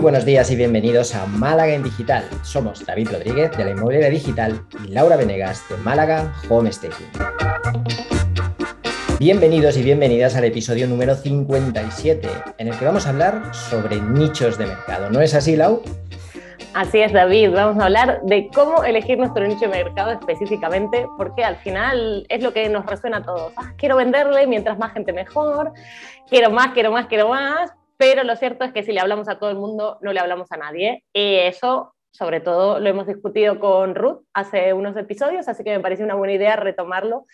Muy 0.00 0.12
buenos 0.12 0.24
días 0.24 0.50
y 0.50 0.56
bienvenidos 0.56 1.14
a 1.14 1.26
Málaga 1.26 1.74
en 1.74 1.82
Digital. 1.82 2.24
Somos 2.42 2.86
David 2.86 3.10
Rodríguez 3.12 3.54
de 3.54 3.66
la 3.66 3.72
Inmobiliaria 3.72 4.08
Digital 4.08 4.64
y 4.82 4.88
Laura 4.92 5.14
Venegas 5.14 5.62
de 5.68 5.76
Málaga 5.76 6.32
Home 6.48 6.72
Staging. 6.72 7.06
Bienvenidos 9.18 9.76
y 9.76 9.82
bienvenidas 9.82 10.36
al 10.36 10.44
episodio 10.44 10.86
número 10.86 11.14
57, 11.14 12.26
en 12.56 12.68
el 12.68 12.78
que 12.78 12.84
vamos 12.86 13.04
a 13.04 13.10
hablar 13.10 13.54
sobre 13.54 14.00
nichos 14.00 14.56
de 14.56 14.68
mercado. 14.68 15.10
¿No 15.10 15.20
es 15.20 15.34
así, 15.34 15.54
Lau? 15.54 15.82
Así 16.72 17.00
es, 17.00 17.12
David. 17.12 17.50
Vamos 17.52 17.82
a 17.82 17.84
hablar 17.84 18.22
de 18.22 18.48
cómo 18.54 18.82
elegir 18.84 19.18
nuestro 19.18 19.46
nicho 19.46 19.68
de 19.68 19.84
mercado 19.84 20.12
específicamente, 20.12 21.06
porque 21.18 21.44
al 21.44 21.56
final 21.56 22.24
es 22.30 22.42
lo 22.42 22.54
que 22.54 22.70
nos 22.70 22.86
resuena 22.86 23.18
a 23.18 23.22
todos. 23.22 23.52
Ah, 23.58 23.74
quiero 23.76 23.96
venderle, 23.96 24.46
mientras 24.46 24.78
más 24.78 24.94
gente 24.94 25.12
mejor, 25.12 25.72
quiero 26.30 26.50
más, 26.50 26.68
quiero 26.68 26.90
más, 26.90 27.06
quiero 27.06 27.28
más, 27.28 27.70
pero 28.00 28.24
lo 28.24 28.34
cierto 28.34 28.64
es 28.64 28.72
que 28.72 28.82
si 28.82 28.92
le 28.92 29.00
hablamos 29.00 29.28
a 29.28 29.38
todo 29.38 29.50
el 29.50 29.58
mundo, 29.58 29.98
no 30.00 30.14
le 30.14 30.20
hablamos 30.20 30.50
a 30.52 30.56
nadie. 30.56 31.04
Y 31.12 31.34
eso, 31.34 31.94
sobre 32.10 32.40
todo, 32.40 32.80
lo 32.80 32.88
hemos 32.88 33.06
discutido 33.06 33.60
con 33.60 33.94
Ruth 33.94 34.22
hace 34.32 34.72
unos 34.72 34.96
episodios, 34.96 35.48
así 35.48 35.62
que 35.64 35.76
me 35.76 35.80
parece 35.80 36.02
una 36.02 36.14
buena 36.14 36.32
idea 36.32 36.56
retomarlo 36.56 37.26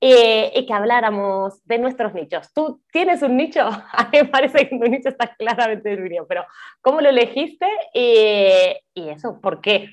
y 0.00 0.64
que 0.66 0.72
habláramos 0.72 1.62
de 1.66 1.76
nuestros 1.76 2.14
nichos. 2.14 2.50
¿Tú 2.54 2.80
tienes 2.90 3.20
un 3.20 3.36
nicho? 3.36 3.60
A 3.92 4.08
mí 4.10 4.22
me 4.22 4.24
parece 4.24 4.66
que 4.66 4.78
tu 4.78 4.86
nicho 4.86 5.10
está 5.10 5.36
claramente 5.36 5.90
definido, 5.90 6.26
pero 6.26 6.46
¿cómo 6.80 7.02
lo 7.02 7.10
elegiste 7.10 7.66
y 7.92 9.08
eso? 9.10 9.38
¿Por 9.42 9.60
qué? 9.60 9.90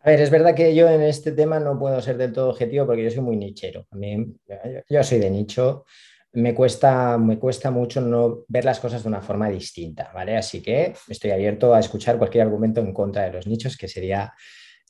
A 0.00 0.10
ver, 0.10 0.20
es 0.20 0.30
verdad 0.30 0.56
que 0.56 0.74
yo 0.74 0.88
en 0.88 1.02
este 1.02 1.30
tema 1.30 1.60
no 1.60 1.78
puedo 1.78 2.00
ser 2.02 2.16
del 2.16 2.32
todo 2.32 2.50
objetivo 2.50 2.86
porque 2.86 3.04
yo 3.04 3.10
soy 3.12 3.20
muy 3.20 3.36
nichero. 3.36 3.86
A 3.92 3.94
mí, 3.94 4.34
yo 4.88 5.04
soy 5.04 5.20
de 5.20 5.30
nicho 5.30 5.84
me 6.32 6.54
cuesta, 6.54 7.18
me 7.18 7.38
cuesta 7.38 7.70
mucho 7.70 8.00
no 8.00 8.44
ver 8.48 8.64
las 8.64 8.80
cosas 8.80 9.02
de 9.02 9.08
una 9.08 9.20
forma 9.20 9.48
distinta, 9.48 10.10
¿vale? 10.14 10.36
Así 10.36 10.60
que 10.60 10.94
estoy 11.08 11.30
abierto 11.30 11.74
a 11.74 11.80
escuchar 11.80 12.18
cualquier 12.18 12.44
argumento 12.44 12.80
en 12.80 12.92
contra 12.92 13.24
de 13.24 13.32
los 13.32 13.46
nichos, 13.46 13.76
que 13.76 13.88
sería 13.88 14.32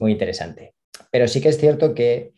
muy 0.00 0.12
interesante. 0.12 0.74
Pero 1.10 1.28
sí 1.28 1.40
que 1.40 1.50
es 1.50 1.58
cierto 1.58 1.94
que 1.94 2.32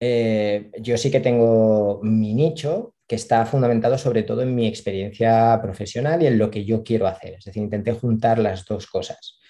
eh, 0.00 0.70
yo 0.80 0.96
sí 0.96 1.10
que 1.10 1.20
tengo 1.20 2.00
mi 2.02 2.34
nicho 2.34 2.94
que 3.06 3.16
está 3.16 3.44
fundamentado 3.44 3.98
sobre 3.98 4.22
todo 4.22 4.42
en 4.42 4.54
mi 4.54 4.66
experiencia 4.66 5.58
profesional 5.60 6.22
y 6.22 6.26
en 6.26 6.38
lo 6.38 6.50
que 6.50 6.64
yo 6.64 6.82
quiero 6.82 7.06
hacer. 7.06 7.34
Es 7.34 7.44
decir, 7.44 7.62
intenté 7.62 7.92
juntar 7.92 8.38
las 8.38 8.64
dos 8.64 8.86
cosas. 8.86 9.40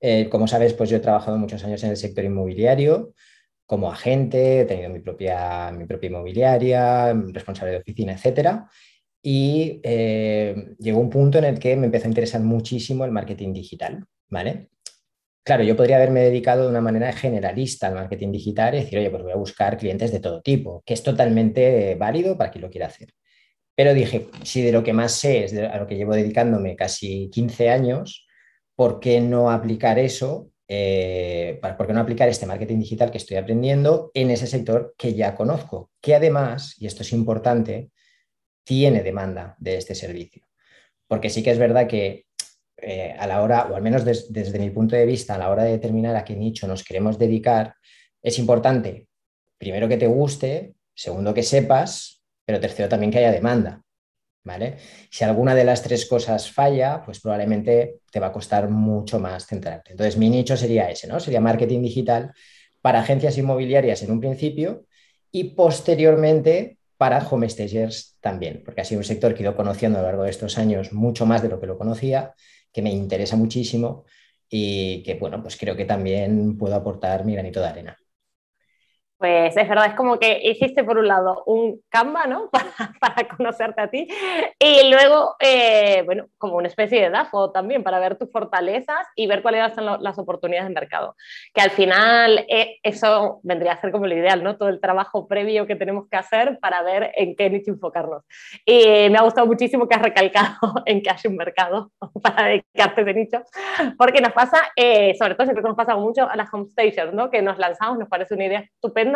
Eh, 0.00 0.28
como 0.28 0.46
sabes, 0.46 0.74
pues 0.74 0.90
yo 0.90 0.98
he 0.98 1.00
trabajado 1.00 1.38
muchos 1.38 1.64
años 1.64 1.82
en 1.82 1.90
el 1.90 1.96
sector 1.96 2.24
inmobiliario, 2.24 3.14
como 3.68 3.92
agente, 3.92 4.60
he 4.60 4.64
tenido 4.64 4.88
mi 4.88 5.00
propia, 5.00 5.70
mi 5.72 5.84
propia 5.84 6.08
inmobiliaria, 6.08 7.12
responsable 7.12 7.72
de 7.72 7.78
oficina, 7.80 8.14
etc. 8.14 8.62
Y 9.22 9.78
eh, 9.82 10.74
llegó 10.78 10.98
un 10.98 11.10
punto 11.10 11.36
en 11.36 11.44
el 11.44 11.58
que 11.58 11.76
me 11.76 11.84
empezó 11.84 12.06
a 12.06 12.08
interesar 12.08 12.40
muchísimo 12.40 13.04
el 13.04 13.10
marketing 13.10 13.52
digital, 13.52 14.06
¿vale? 14.30 14.70
Claro, 15.44 15.64
yo 15.64 15.76
podría 15.76 15.96
haberme 15.96 16.20
dedicado 16.20 16.62
de 16.62 16.70
una 16.70 16.80
manera 16.80 17.12
generalista 17.12 17.88
al 17.88 17.94
marketing 17.94 18.32
digital 18.32 18.74
y 18.74 18.78
decir, 18.78 19.00
oye, 19.00 19.10
pues 19.10 19.22
voy 19.22 19.32
a 19.32 19.36
buscar 19.36 19.76
clientes 19.76 20.12
de 20.12 20.20
todo 20.20 20.40
tipo, 20.40 20.82
que 20.86 20.94
es 20.94 21.02
totalmente 21.02 21.94
válido 21.96 22.38
para 22.38 22.50
quien 22.50 22.62
lo 22.62 22.70
quiera 22.70 22.86
hacer. 22.86 23.12
Pero 23.74 23.92
dije, 23.92 24.28
si 24.44 24.62
de 24.62 24.72
lo 24.72 24.82
que 24.82 24.94
más 24.94 25.12
sé 25.12 25.44
es 25.44 25.52
de 25.52 25.66
a 25.66 25.76
lo 25.78 25.86
que 25.86 25.96
llevo 25.96 26.14
dedicándome 26.14 26.74
casi 26.74 27.28
15 27.30 27.68
años, 27.68 28.26
¿por 28.74 28.98
qué 28.98 29.20
no 29.20 29.50
aplicar 29.50 29.98
eso 29.98 30.50
eh, 30.68 31.58
¿por 31.76 31.86
qué 31.86 31.92
no 31.94 32.00
aplicar 32.00 32.28
este 32.28 32.46
marketing 32.46 32.78
digital 32.78 33.10
que 33.10 33.16
estoy 33.16 33.38
aprendiendo 33.38 34.10
en 34.12 34.30
ese 34.30 34.46
sector 34.46 34.94
que 34.98 35.14
ya 35.14 35.34
conozco? 35.34 35.90
Que 36.00 36.14
además, 36.14 36.74
y 36.78 36.86
esto 36.86 37.02
es 37.02 37.12
importante, 37.12 37.90
tiene 38.64 39.02
demanda 39.02 39.56
de 39.58 39.76
este 39.78 39.94
servicio. 39.94 40.46
Porque 41.06 41.30
sí 41.30 41.42
que 41.42 41.50
es 41.50 41.58
verdad 41.58 41.86
que 41.88 42.26
eh, 42.76 43.16
a 43.18 43.26
la 43.26 43.42
hora, 43.42 43.66
o 43.70 43.74
al 43.74 43.82
menos 43.82 44.04
desde 44.04 44.58
mi 44.58 44.70
punto 44.70 44.94
de 44.94 45.06
vista, 45.06 45.34
a 45.34 45.38
la 45.38 45.50
hora 45.50 45.64
de 45.64 45.72
determinar 45.72 46.14
a 46.14 46.24
qué 46.24 46.36
nicho 46.36 46.68
nos 46.68 46.84
queremos 46.84 47.18
dedicar, 47.18 47.74
es 48.22 48.38
importante, 48.38 49.08
primero, 49.56 49.88
que 49.88 49.96
te 49.96 50.06
guste, 50.06 50.74
segundo, 50.94 51.32
que 51.32 51.42
sepas, 51.42 52.22
pero 52.44 52.60
tercero, 52.60 52.88
también 52.88 53.10
que 53.10 53.18
haya 53.18 53.32
demanda. 53.32 53.82
Si 55.10 55.24
alguna 55.24 55.54
de 55.54 55.64
las 55.64 55.82
tres 55.82 56.06
cosas 56.06 56.50
falla, 56.50 57.02
pues 57.04 57.20
probablemente 57.20 58.00
te 58.10 58.20
va 58.20 58.28
a 58.28 58.32
costar 58.32 58.68
mucho 58.68 59.18
más 59.18 59.46
centrarte. 59.46 59.92
Entonces, 59.92 60.16
mi 60.16 60.30
nicho 60.30 60.56
sería 60.56 60.90
ese, 60.90 61.06
¿no? 61.06 61.20
Sería 61.20 61.40
marketing 61.40 61.82
digital 61.82 62.32
para 62.80 63.00
agencias 63.00 63.36
inmobiliarias 63.38 64.02
en 64.02 64.10
un 64.12 64.20
principio 64.20 64.86
y 65.30 65.44
posteriormente 65.44 66.78
para 66.96 67.26
home 67.26 67.48
stagers 67.48 68.16
también, 68.20 68.62
porque 68.64 68.80
ha 68.80 68.84
sido 68.84 68.98
un 68.98 69.04
sector 69.04 69.34
que 69.34 69.40
he 69.40 69.44
ido 69.44 69.54
conociendo 69.54 69.98
a 69.98 70.02
lo 70.02 70.08
largo 70.08 70.24
de 70.24 70.30
estos 70.30 70.58
años 70.58 70.92
mucho 70.92 71.26
más 71.26 71.42
de 71.42 71.48
lo 71.48 71.60
que 71.60 71.66
lo 71.66 71.78
conocía, 71.78 72.34
que 72.72 72.82
me 72.82 72.90
interesa 72.90 73.36
muchísimo 73.36 74.04
y 74.48 75.02
que, 75.02 75.14
bueno, 75.14 75.40
pues 75.42 75.56
creo 75.56 75.76
que 75.76 75.84
también 75.84 76.56
puedo 76.58 76.74
aportar 76.74 77.24
mi 77.24 77.34
granito 77.34 77.60
de 77.60 77.66
arena. 77.66 77.96
Pues 79.18 79.56
es 79.56 79.68
verdad, 79.68 79.86
es 79.86 79.94
como 79.94 80.16
que 80.20 80.40
hiciste 80.44 80.84
por 80.84 80.96
un 80.96 81.08
lado 81.08 81.42
un 81.46 81.80
Canva, 81.88 82.26
¿no? 82.26 82.48
Para, 83.00 83.26
conocerte 83.28 83.80
a 83.80 83.88
ti 83.88 84.06
y 84.58 84.90
luego, 84.90 85.34
eh, 85.40 86.02
bueno, 86.04 86.26
como 86.38 86.56
una 86.56 86.68
especie 86.68 87.00
de 87.02 87.10
DAFO 87.10 87.50
también 87.50 87.82
para 87.82 87.98
ver 87.98 88.16
tus 88.16 88.30
fortalezas 88.30 89.06
y 89.16 89.26
ver 89.26 89.42
cuáles 89.42 89.74
son 89.74 90.02
las 90.02 90.18
oportunidades 90.18 90.68
de 90.68 90.74
mercado. 90.74 91.16
Que 91.52 91.60
al 91.60 91.70
final 91.70 92.44
eh, 92.48 92.78
eso 92.82 93.40
vendría 93.42 93.72
a 93.72 93.80
ser 93.80 93.90
como 93.90 94.06
lo 94.06 94.14
ideal, 94.14 94.44
¿no? 94.44 94.56
Todo 94.56 94.68
el 94.68 94.80
trabajo 94.80 95.26
previo 95.26 95.66
que 95.66 95.74
tenemos 95.74 96.08
que 96.08 96.16
hacer 96.16 96.58
para 96.60 96.82
ver 96.82 97.10
en 97.16 97.34
qué 97.34 97.50
nicho 97.50 97.72
enfocarnos. 97.72 98.24
Y 98.64 99.08
me 99.10 99.18
ha 99.18 99.22
gustado 99.22 99.46
muchísimo 99.46 99.88
que 99.88 99.96
has 99.96 100.02
recalcado 100.02 100.58
en 100.86 101.02
que 101.02 101.10
hay 101.10 101.16
un 101.26 101.36
mercado 101.36 101.90
para 102.22 102.46
dedicarte 102.46 103.00
a 103.00 103.12
nicho, 103.12 103.42
porque 103.96 104.20
nos 104.20 104.32
pasa, 104.32 104.58
eh, 104.76 105.14
sobre 105.18 105.34
todo 105.34 105.46
siempre 105.46 105.62
nos 105.62 105.76
pasa 105.76 105.96
mucho 105.96 106.28
a 106.28 106.36
las 106.36 106.52
home 106.52 106.66
stations, 106.70 107.12
¿no? 107.14 107.30
Que 107.30 107.42
nos 107.42 107.58
lanzamos, 107.58 107.98
nos 107.98 108.08
parece 108.08 108.34
una 108.34 108.46
idea 108.46 108.60
estupenda 108.60 109.07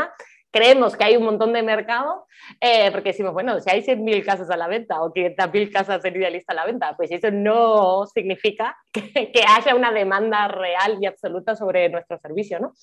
creemos 0.53 0.97
que 0.97 1.04
hay 1.04 1.16
un 1.16 1.25
montón 1.25 1.53
de 1.53 1.62
mercado, 1.62 2.26
eh, 2.60 2.91
porque 2.92 3.10
decimos, 3.10 3.32
bueno, 3.32 3.58
si 3.60 3.70
hay 3.70 3.82
100.000 3.82 4.25
casas 4.25 4.50
a 4.50 4.56
la 4.56 4.69
venta 4.69 5.03
o 5.03 5.12
500.000 5.12 5.72
casas 5.72 6.04
en 6.04 6.14
idealista 6.14 6.53
a 6.53 6.56
la 6.56 6.66
venta, 6.66 6.94
pues 6.97 7.10
eso 7.10 7.30
no 7.30 8.06
significa 8.06 8.76
que, 8.92 9.32
haya 9.48 9.75
una 9.75 9.91
demanda 9.91 10.47
real 10.48 10.98
y 11.00 11.06
absoluta 11.06 11.56
sobre 11.56 11.88
nuestro 11.88 12.19
servicio, 12.19 12.60
¿no? 12.60 12.75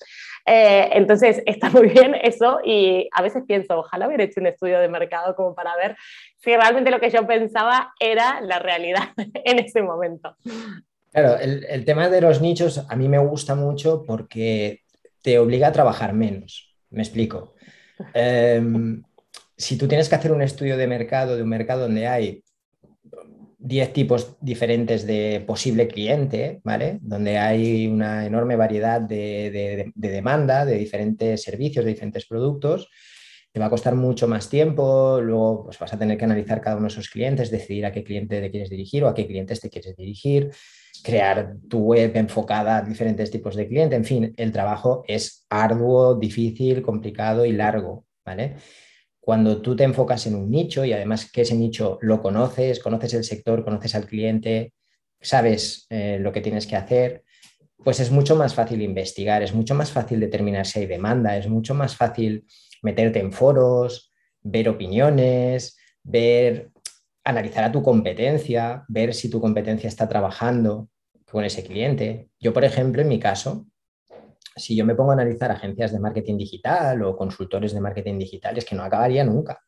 Eh, 0.44 0.90
entonces, 0.92 1.42
está 1.46 1.70
muy 1.70 1.88
bien 1.88 2.16
eso 2.20 2.58
y 2.64 3.08
a 3.12 3.22
veces 3.22 3.44
pienso, 3.46 3.78
ojalá 3.78 4.08
hubiera 4.08 4.24
hecho 4.24 4.40
un 4.40 4.48
estudio 4.48 4.80
de 4.80 4.88
mercado 4.88 5.36
como 5.36 5.54
para 5.54 5.76
ver 5.76 5.96
si 6.38 6.54
realmente 6.56 6.90
lo 6.90 6.98
que 6.98 7.10
yo 7.10 7.26
pensaba 7.26 7.94
era 8.00 8.40
la 8.40 8.58
realidad 8.58 9.10
en 9.16 9.60
ese 9.60 9.80
momento. 9.80 10.36
Claro, 11.12 11.38
el, 11.38 11.64
el 11.68 11.84
tema 11.84 12.08
de 12.08 12.20
los 12.20 12.40
nichos 12.40 12.84
a 12.88 12.96
mí 12.96 13.08
me 13.08 13.18
gusta 13.18 13.54
mucho 13.54 14.04
porque 14.04 14.82
te 15.22 15.38
obliga 15.38 15.68
a 15.68 15.72
trabajar 15.72 16.14
menos. 16.14 16.69
Me 16.90 17.02
explico. 17.02 17.54
Em, 18.14 19.02
si 19.56 19.76
tú 19.76 19.86
tienes 19.86 20.08
que 20.08 20.14
hacer 20.14 20.32
un 20.32 20.42
estudio 20.42 20.76
de 20.76 20.86
mercado, 20.86 21.36
de 21.36 21.42
un 21.42 21.48
mercado 21.48 21.82
donde 21.82 22.06
hay 22.06 22.42
10 23.58 23.92
tipos 23.92 24.36
diferentes 24.40 25.06
de 25.06 25.44
posible 25.46 25.86
cliente, 25.86 26.60
¿vale? 26.64 26.98
Donde 27.02 27.36
hay 27.38 27.86
una 27.86 28.24
enorme 28.24 28.56
variedad 28.56 29.00
de, 29.00 29.92
demanda, 29.94 30.64
de 30.64 30.78
diferentes 30.78 31.42
servicios, 31.42 31.84
de 31.84 31.92
diferentes 31.92 32.26
productos, 32.26 32.88
te 33.52 33.60
va 33.60 33.66
a 33.66 33.70
costar 33.70 33.94
mucho 33.96 34.26
más 34.28 34.48
tiempo, 34.48 35.20
luego 35.20 35.64
pues, 35.64 35.78
vas 35.78 35.92
a 35.92 35.98
tener 35.98 36.16
que 36.16 36.24
analizar 36.24 36.60
cada 36.60 36.76
uno 36.76 36.86
de 36.86 36.92
esos 36.92 37.10
clientes, 37.10 37.50
decidir 37.50 37.84
a 37.84 37.92
qué 37.92 38.02
cliente 38.02 38.40
te 38.40 38.50
quieres 38.50 38.70
dirigir 38.70 39.04
o 39.04 39.08
a 39.08 39.14
qué 39.14 39.26
clientes 39.26 39.60
te 39.60 39.68
quieres 39.68 39.94
dirigir 39.96 40.50
crear 41.02 41.56
tu 41.68 41.78
web 41.80 42.16
enfocada 42.16 42.78
a 42.78 42.82
diferentes 42.82 43.30
tipos 43.30 43.56
de 43.56 43.66
clientes. 43.66 43.96
En 43.96 44.04
fin, 44.04 44.34
el 44.36 44.52
trabajo 44.52 45.04
es 45.06 45.46
arduo, 45.48 46.14
difícil, 46.14 46.82
complicado 46.82 47.44
y 47.44 47.52
largo, 47.52 48.06
¿vale? 48.24 48.56
Cuando 49.20 49.60
tú 49.60 49.76
te 49.76 49.84
enfocas 49.84 50.26
en 50.26 50.34
un 50.34 50.50
nicho 50.50 50.84
y 50.84 50.92
además 50.92 51.30
que 51.30 51.42
ese 51.42 51.54
nicho 51.54 51.98
lo 52.00 52.22
conoces, 52.22 52.80
conoces 52.80 53.14
el 53.14 53.24
sector, 53.24 53.64
conoces 53.64 53.94
al 53.94 54.06
cliente, 54.06 54.72
sabes 55.20 55.86
eh, 55.90 56.18
lo 56.20 56.32
que 56.32 56.40
tienes 56.40 56.66
que 56.66 56.76
hacer, 56.76 57.24
pues 57.84 58.00
es 58.00 58.10
mucho 58.10 58.36
más 58.36 58.54
fácil 58.54 58.82
investigar, 58.82 59.42
es 59.42 59.54
mucho 59.54 59.74
más 59.74 59.90
fácil 59.90 60.20
determinar 60.20 60.66
si 60.66 60.80
hay 60.80 60.86
demanda, 60.86 61.36
es 61.36 61.48
mucho 61.48 61.74
más 61.74 61.96
fácil 61.96 62.44
meterte 62.82 63.20
en 63.20 63.32
foros, 63.32 64.12
ver 64.42 64.68
opiniones, 64.68 65.78
ver 66.02 66.70
analizar 67.24 67.64
a 67.64 67.72
tu 67.72 67.82
competencia, 67.82 68.84
ver 68.88 69.14
si 69.14 69.30
tu 69.30 69.40
competencia 69.40 69.88
está 69.88 70.08
trabajando 70.08 70.88
con 71.30 71.44
ese 71.44 71.64
cliente. 71.64 72.30
Yo, 72.38 72.52
por 72.52 72.64
ejemplo, 72.64 73.02
en 73.02 73.08
mi 73.08 73.20
caso, 73.20 73.66
si 74.56 74.76
yo 74.76 74.84
me 74.84 74.94
pongo 74.94 75.10
a 75.10 75.14
analizar 75.14 75.50
agencias 75.50 75.92
de 75.92 76.00
marketing 76.00 76.36
digital 76.36 77.02
o 77.02 77.16
consultores 77.16 77.72
de 77.72 77.80
marketing 77.80 78.18
digital, 78.18 78.58
es 78.58 78.64
que 78.64 78.74
no 78.74 78.82
acabaría 78.82 79.24
nunca. 79.24 79.60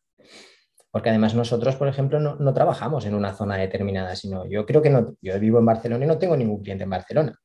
Porque 0.91 1.09
además 1.09 1.33
nosotros, 1.33 1.75
por 1.75 1.87
ejemplo, 1.87 2.19
no, 2.19 2.53
trabajamos 2.53 3.05
en 3.05 3.15
una 3.15 3.33
zona 3.33 3.57
determinada, 3.57 4.15
sino 4.15 4.45
yo 4.45 4.65
creo 4.65 4.81
que 4.81 4.91
no, 4.91 5.15
yo 5.21 5.39
vivo 5.39 5.57
en 5.57 5.65
Barcelona 5.65 6.05
y 6.05 6.07
no 6.07 6.19
tengo 6.19 6.37
ningún 6.37 6.61
cliente 6.61 6.83
en 6.83 6.89
Barcelona. 6.89 7.39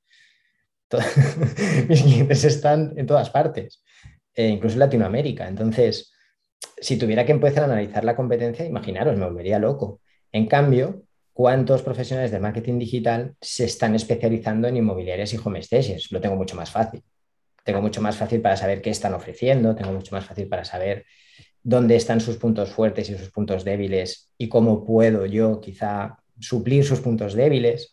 mis 1.89 2.03
clientes 2.03 2.45
están 2.45 2.93
en 2.97 3.07
todas 3.07 3.31
partes, 3.31 3.83
eh, 4.35 4.49
incluso 4.49 4.75
en 4.75 4.81
Latinoamérica. 4.81 5.49
Entonces, 5.49 6.13
si 6.81 6.97
tuviera 6.97 7.25
que 7.25 7.33
empezar 7.33 7.63
a 7.65 7.67
analizar 7.67 8.05
la 8.05 8.17
competencia, 8.17 8.65
imaginaros, 8.65 9.17
me 9.17 9.27
volvería 9.27 9.59
loco. 9.59 10.01
En 10.33 10.47
cambio, 10.47 11.03
cuántos 11.33 11.83
profesionales 11.83 12.31
de 12.31 12.41
marketing 12.41 12.79
digital 12.79 13.37
se 13.41 13.65
están 13.65 13.95
especializando 13.95 14.67
en 14.69 14.77
inmobiliarias 14.77 15.33
y 15.35 15.39
home 15.43 15.63
stages. 15.63 16.11
Lo 16.11 16.21
tengo 16.21 16.37
mucho 16.37 16.57
más 16.57 16.71
fácil. 16.71 17.03
Tengo 17.65 17.81
mucho 17.81 18.01
más 18.01 18.17
fácil 18.17 18.41
para 18.41 18.57
saber 18.57 18.83
qué 18.83 18.91
están 18.91 19.15
ofreciendo, 19.15 19.75
tengo 19.77 19.93
mucho 19.93 20.15
más 20.15 20.25
fácil 20.25 20.49
para 20.49 20.65
saber 20.65 21.05
dónde 21.63 21.97
están 21.97 22.21
sus 22.21 22.39
puntos 22.39 22.71
fuertes 22.71 23.11
y 23.11 23.17
sus 23.17 23.31
puntos 23.31 23.65
débiles 23.65 24.33
y 24.37 24.49
cómo 24.49 24.85
puedo 24.85 25.27
yo 25.27 25.61
quizá 25.61 26.19
suplir 26.41 26.85
sus 26.85 27.01
puntos 27.01 27.35
débiles 27.35 27.93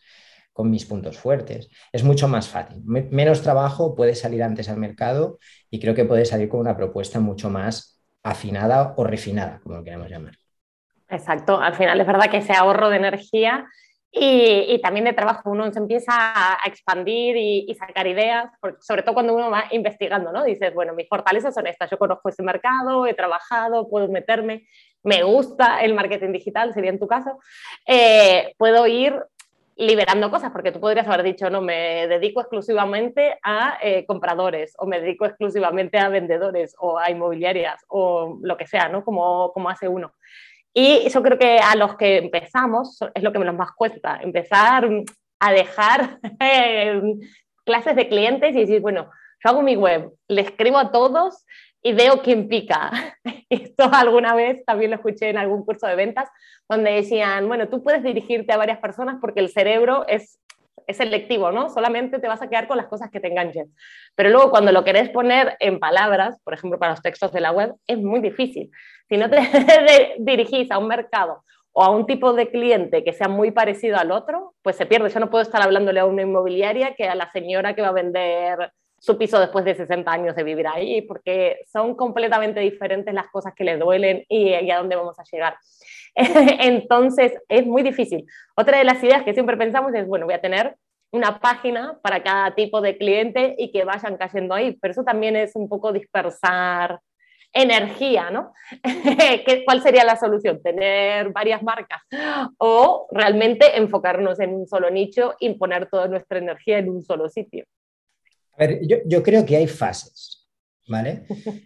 con 0.52 0.72
mis 0.72 0.86
puntos 0.86 1.18
fuertes. 1.18 1.70
Es 1.92 2.04
mucho 2.04 2.28
más 2.28 2.48
fácil. 2.48 2.82
Menos 2.86 3.42
trabajo 3.42 3.94
puede 3.94 4.16
salir 4.16 4.42
antes 4.42 4.70
al 4.70 4.78
mercado 4.78 5.38
y 5.70 5.80
creo 5.80 5.94
que 5.94 6.06
puede 6.06 6.26
salir 6.26 6.48
con 6.48 6.62
una 6.62 6.78
propuesta 6.78 7.20
mucho 7.20 7.50
más 7.50 7.95
afinada 8.26 8.94
o 8.98 9.04
refinada, 9.04 9.60
como 9.62 9.76
lo 9.76 9.84
queramos 9.84 10.10
llamar. 10.10 10.34
Exacto, 11.08 11.62
al 11.62 11.76
final 11.76 12.02
es 12.02 12.08
verdad 12.08 12.30
que 12.30 12.38
ese 12.38 12.54
ahorro 12.54 12.90
de 12.90 12.98
energía 12.98 13.68
y, 14.18 14.80
también 14.82 15.04
de 15.06 15.14
trabajo, 15.14 15.52
uno 15.52 15.70
se 15.74 15.78
empieza 15.78 16.14
a, 16.16 16.58
expandir 16.66 17.36
y, 17.36 17.76
sacar 17.76 18.08
ideas, 18.08 18.50
sobre 18.80 19.04
todo 19.04 19.14
cuando 19.14 19.36
uno 19.36 19.52
va 19.52 19.66
investigando, 19.72 20.32
¿no? 20.32 20.44
Dices, 20.44 20.74
bueno, 20.74 20.94
mis 20.94 21.10
fortalezas 21.10 21.54
son 21.54 21.68
estas, 21.68 21.92
yo 21.92 21.98
conozco 21.98 22.30
ese 22.30 22.42
mercado, 22.42 23.06
he 23.06 23.14
trabajado, 23.14 23.90
puedo 23.90 24.08
meterme, 24.08 24.68
me 25.04 25.22
gusta 25.24 25.84
el 25.84 25.94
marketing 25.94 26.32
digital, 26.32 26.74
sería 26.74 26.92
en 26.92 27.00
tu 27.00 27.08
caso, 27.08 27.40
eh, 27.86 28.54
puedo 28.58 28.88
ir 28.88 29.22
liberando 29.78 30.32
cosas, 30.32 30.52
porque 30.52 30.72
tú 30.72 30.80
podrías 30.80 31.08
haber 31.08 31.24
dicho, 31.24 31.50
no, 31.50 31.62
me 31.62 32.08
dedico 32.08 32.40
exclusivamente 32.40 33.38
a 33.44 33.78
eh, 33.82 34.06
compradores 34.06 34.74
o 34.78 34.86
me 34.86 35.02
dedico 35.02 35.26
exclusivamente 35.26 35.98
a 35.98 36.10
vendedores 36.10 36.76
o 36.80 36.98
a 36.98 37.12
inmobiliarias 37.12 37.84
o 37.90 38.38
lo 38.42 38.56
que 38.56 38.68
sea, 38.68 38.88
¿no? 38.88 39.04
Como, 39.04 39.52
como 39.52 39.70
hace 39.70 39.88
uno. 39.88 40.14
Y 40.74 41.04
eso 41.06 41.22
creo 41.22 41.38
que 41.38 41.58
a 41.60 41.76
los 41.76 41.96
que 41.96 42.18
empezamos 42.18 43.00
es 43.14 43.24
lo 43.24 43.32
que 43.32 43.40
nos 43.40 43.56
más 43.56 43.72
cuesta, 43.74 44.20
empezar 44.22 44.90
a 45.40 45.52
dejar 45.52 46.20
eh, 46.40 47.02
clases 47.66 47.96
de 47.96 48.08
clientes 48.08 48.56
y 48.56 48.62
decir, 48.62 48.82
bueno, 48.82 49.10
yo 49.46 49.52
hago 49.52 49.62
mi 49.62 49.76
web, 49.76 50.12
le 50.28 50.42
escribo 50.42 50.80
a 50.80 50.92
todos 50.92 51.46
y 51.84 51.94
veo 51.94 52.22
quién 52.24 52.48
pica. 52.48 52.92
Esto 53.50 53.90
alguna 53.92 54.34
vez 54.34 54.66
también 54.66 54.90
lo 54.90 54.98
escuché 54.98 55.30
en 55.30 55.38
algún 55.38 55.64
curso 55.64 55.86
de 55.86 55.96
ventas, 55.96 56.30
donde 56.68 56.92
decían, 56.92 57.48
bueno, 57.48 57.70
tú 57.70 57.84
puedes 57.84 58.02
dirigirte 58.02 58.54
a 58.54 58.58
varias 58.58 58.80
personas 58.80 59.18
porque 59.22 59.40
el 59.40 59.50
cerebro 59.50 60.06
es 60.08 60.40
es 60.88 60.98
selectivo, 60.98 61.52
¿no? 61.52 61.70
Solamente 61.70 62.20
te 62.20 62.28
vas 62.28 62.44
a 62.44 62.48
quedar 62.48 62.68
con 62.68 62.78
las 62.78 62.86
cosas 62.86 63.10
que 63.10 63.20
te 63.20 63.28
enganchen. 63.28 63.74
Pero 64.14 64.30
luego 64.30 64.52
cuando 64.52 64.72
lo 64.72 64.84
querés 64.84 65.10
poner 65.10 65.56
en 65.60 65.80
palabras, 65.80 66.40
por 66.44 66.54
ejemplo, 66.54 66.78
para 66.78 66.92
los 66.92 67.02
textos 67.02 67.32
de 67.32 67.42
la 67.42 67.52
web, 67.52 67.74
es 67.88 67.98
muy 67.98 68.20
difícil. 68.20 68.70
Si 69.10 69.18
no 69.18 69.28
te 69.28 69.40
dirigís 70.20 70.70
a 70.70 70.78
un 70.78 70.88
mercado 70.88 71.44
o 71.72 71.84
a 71.84 71.90
un 71.90 72.06
tipo 72.06 72.34
de 72.34 72.50
cliente 72.52 73.04
que 73.04 73.14
sea 73.14 73.28
muy 73.28 73.50
parecido 73.50 73.98
al 73.98 74.12
otro, 74.12 74.54
pues 74.62 74.76
se 74.76 74.86
pierde. 74.86 75.10
Yo 75.10 75.20
no 75.20 75.32
puedo 75.32 75.42
estar 75.42 75.62
hablándole 75.62 76.02
a 76.02 76.06
una 76.06 76.22
inmobiliaria 76.22 76.94
que 76.94 77.08
a 77.08 77.16
la 77.16 77.32
señora 77.32 77.74
que 77.74 77.82
va 77.82 77.88
a 77.88 77.94
vender 77.94 78.72
su 79.06 79.20
piso 79.20 79.40
después 79.40 79.64
de 79.66 79.76
60 79.76 80.12
años 80.12 80.36
de 80.36 80.44
vivir 80.44 80.66
ahí, 80.68 81.04
porque 81.04 81.60
son 81.72 81.96
completamente 81.96 82.60
diferentes 82.60 83.14
las 83.14 83.28
cosas 83.28 83.54
que 83.56 83.64
le 83.64 83.78
duelen 83.78 84.26
y, 84.28 84.50
y 84.50 84.72
a 84.72 84.78
dónde 84.78 84.96
vamos 84.96 85.20
a 85.20 85.24
llegar. 85.32 85.56
Entonces, 86.16 87.34
es 87.48 87.68
muy 87.68 87.84
difícil. 87.84 88.26
Otra 88.56 88.80
de 88.80 88.84
las 88.84 89.04
ideas 89.04 89.24
que 89.24 89.34
siempre 89.34 89.58
pensamos 89.58 89.94
es, 89.94 90.08
bueno, 90.08 90.26
voy 90.26 90.34
a 90.34 90.42
tener 90.42 90.76
una 91.12 91.40
página 91.40 92.00
para 92.02 92.24
cada 92.24 92.56
tipo 92.56 92.82
de 92.82 92.98
cliente 92.98 93.54
y 93.60 93.72
que 93.72 93.86
vayan 93.86 94.18
cayendo 94.18 94.56
ahí, 94.56 94.76
pero 94.82 94.92
eso 94.92 95.04
también 95.04 95.36
es 95.36 95.56
un 95.56 95.70
poco 95.70 95.94
dispersar 95.94 97.00
energía, 97.54 98.32
¿no? 98.32 98.54
¿Cuál 99.66 99.84
sería 99.84 100.04
la 100.04 100.18
solución? 100.18 100.62
¿Tener 100.64 101.30
varias 101.32 101.62
marcas? 101.62 102.02
¿O 102.58 103.08
realmente 103.12 103.78
enfocarnos 103.78 104.40
en 104.40 104.56
un 104.56 104.68
solo 104.68 104.90
nicho 104.90 105.36
y 105.40 105.54
poner 105.54 105.90
toda 105.90 106.08
nuestra 106.08 106.40
energía 106.40 106.80
en 106.80 106.90
un 106.90 107.04
solo 107.04 107.30
sitio? 107.30 107.66
A 108.58 108.66
ver, 108.66 108.80
yo, 108.88 108.98
yo 109.06 109.22
creo 109.22 109.46
que 109.46 109.58
hay 109.58 109.68
fases, 109.68 110.48
¿vale? 110.88 111.26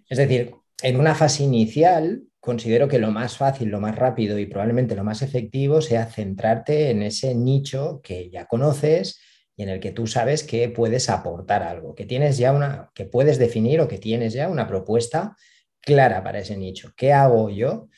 Es 0.09 0.17
decir, 0.17 0.53
en 0.81 0.99
una 0.99 1.15
fase 1.15 1.43
inicial 1.43 2.23
considero 2.39 2.87
que 2.87 2.99
lo 2.99 3.11
más 3.11 3.37
fácil, 3.37 3.69
lo 3.69 3.79
más 3.79 3.95
rápido 3.95 4.39
y 4.39 4.45
probablemente 4.45 4.95
lo 4.95 5.03
más 5.03 5.21
efectivo 5.21 5.81
sea 5.81 6.05
centrarte 6.05 6.89
en 6.89 7.03
ese 7.03 7.35
nicho 7.35 7.99
que 8.01 8.29
ya 8.29 8.45
conoces 8.45 9.19
y 9.55 9.63
en 9.63 9.69
el 9.69 9.79
que 9.79 9.91
tú 9.91 10.07
sabes 10.07 10.43
que 10.43 10.69
puedes 10.69 11.09
aportar 11.09 11.63
algo, 11.63 11.93
que 11.93 12.05
tienes 12.05 12.37
ya 12.37 12.53
una, 12.53 12.91
que 12.95 13.05
puedes 13.05 13.37
definir 13.37 13.81
o 13.81 13.87
que 13.87 13.97
tienes 13.97 14.33
ya 14.33 14.47
una 14.47 14.67
propuesta 14.67 15.35
clara 15.81 16.23
para 16.23 16.39
ese 16.39 16.55
nicho. 16.55 16.93
¿Qué 16.95 17.11
hago 17.11 17.49
yo 17.49 17.89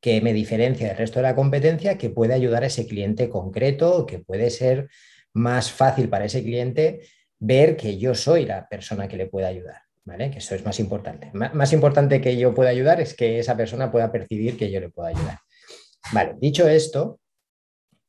que 0.00 0.22
me 0.22 0.32
diferencia 0.32 0.88
del 0.88 0.96
resto 0.96 1.18
de 1.18 1.24
la 1.24 1.34
competencia, 1.34 1.98
que 1.98 2.08
puede 2.08 2.32
ayudar 2.32 2.62
a 2.62 2.68
ese 2.68 2.86
cliente 2.86 3.28
concreto, 3.28 4.06
que 4.06 4.18
puede 4.18 4.48
ser 4.48 4.88
más 5.34 5.70
fácil 5.70 6.08
para 6.08 6.24
ese 6.24 6.42
cliente 6.42 7.02
ver 7.40 7.76
que 7.76 7.98
yo 7.98 8.14
soy 8.14 8.46
la 8.46 8.68
persona 8.68 9.08
que 9.08 9.16
le 9.16 9.26
puede 9.26 9.46
ayudar? 9.46 9.82
Que 10.18 10.38
eso 10.38 10.54
es 10.54 10.64
más 10.64 10.80
importante. 10.80 11.30
más 11.32 11.72
importante 11.72 12.20
que 12.20 12.36
yo 12.36 12.52
pueda 12.54 12.70
ayudar 12.70 13.00
es 13.00 13.14
que 13.14 13.38
esa 13.38 13.56
persona 13.56 13.92
pueda 13.92 14.10
percibir 14.10 14.56
que 14.56 14.70
yo 14.70 14.80
le 14.80 14.90
puedo 14.90 15.08
ayudar. 15.08 15.38
Vale, 16.12 16.34
dicho 16.40 16.68
esto, 16.68 17.20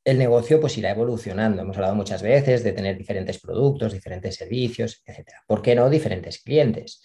el 0.04 0.18
negocio 0.18 0.60
pues 0.60 0.78
irá 0.78 0.92
evolucionando. 0.92 1.62
Hemos 1.62 1.78
hablado 1.78 1.96
muchas 1.96 2.24
veces 2.24 2.64
de 2.64 2.72
tener 2.74 2.98
diferentes 2.98 3.40
productos, 3.40 3.94
diferentes 3.94 4.36
servicios, 4.36 5.04
etcétera. 5.06 5.44
¿Por 5.46 5.62
qué 5.62 5.76
no 5.76 5.90
diferentes 5.90 6.42
clientes? 6.42 7.02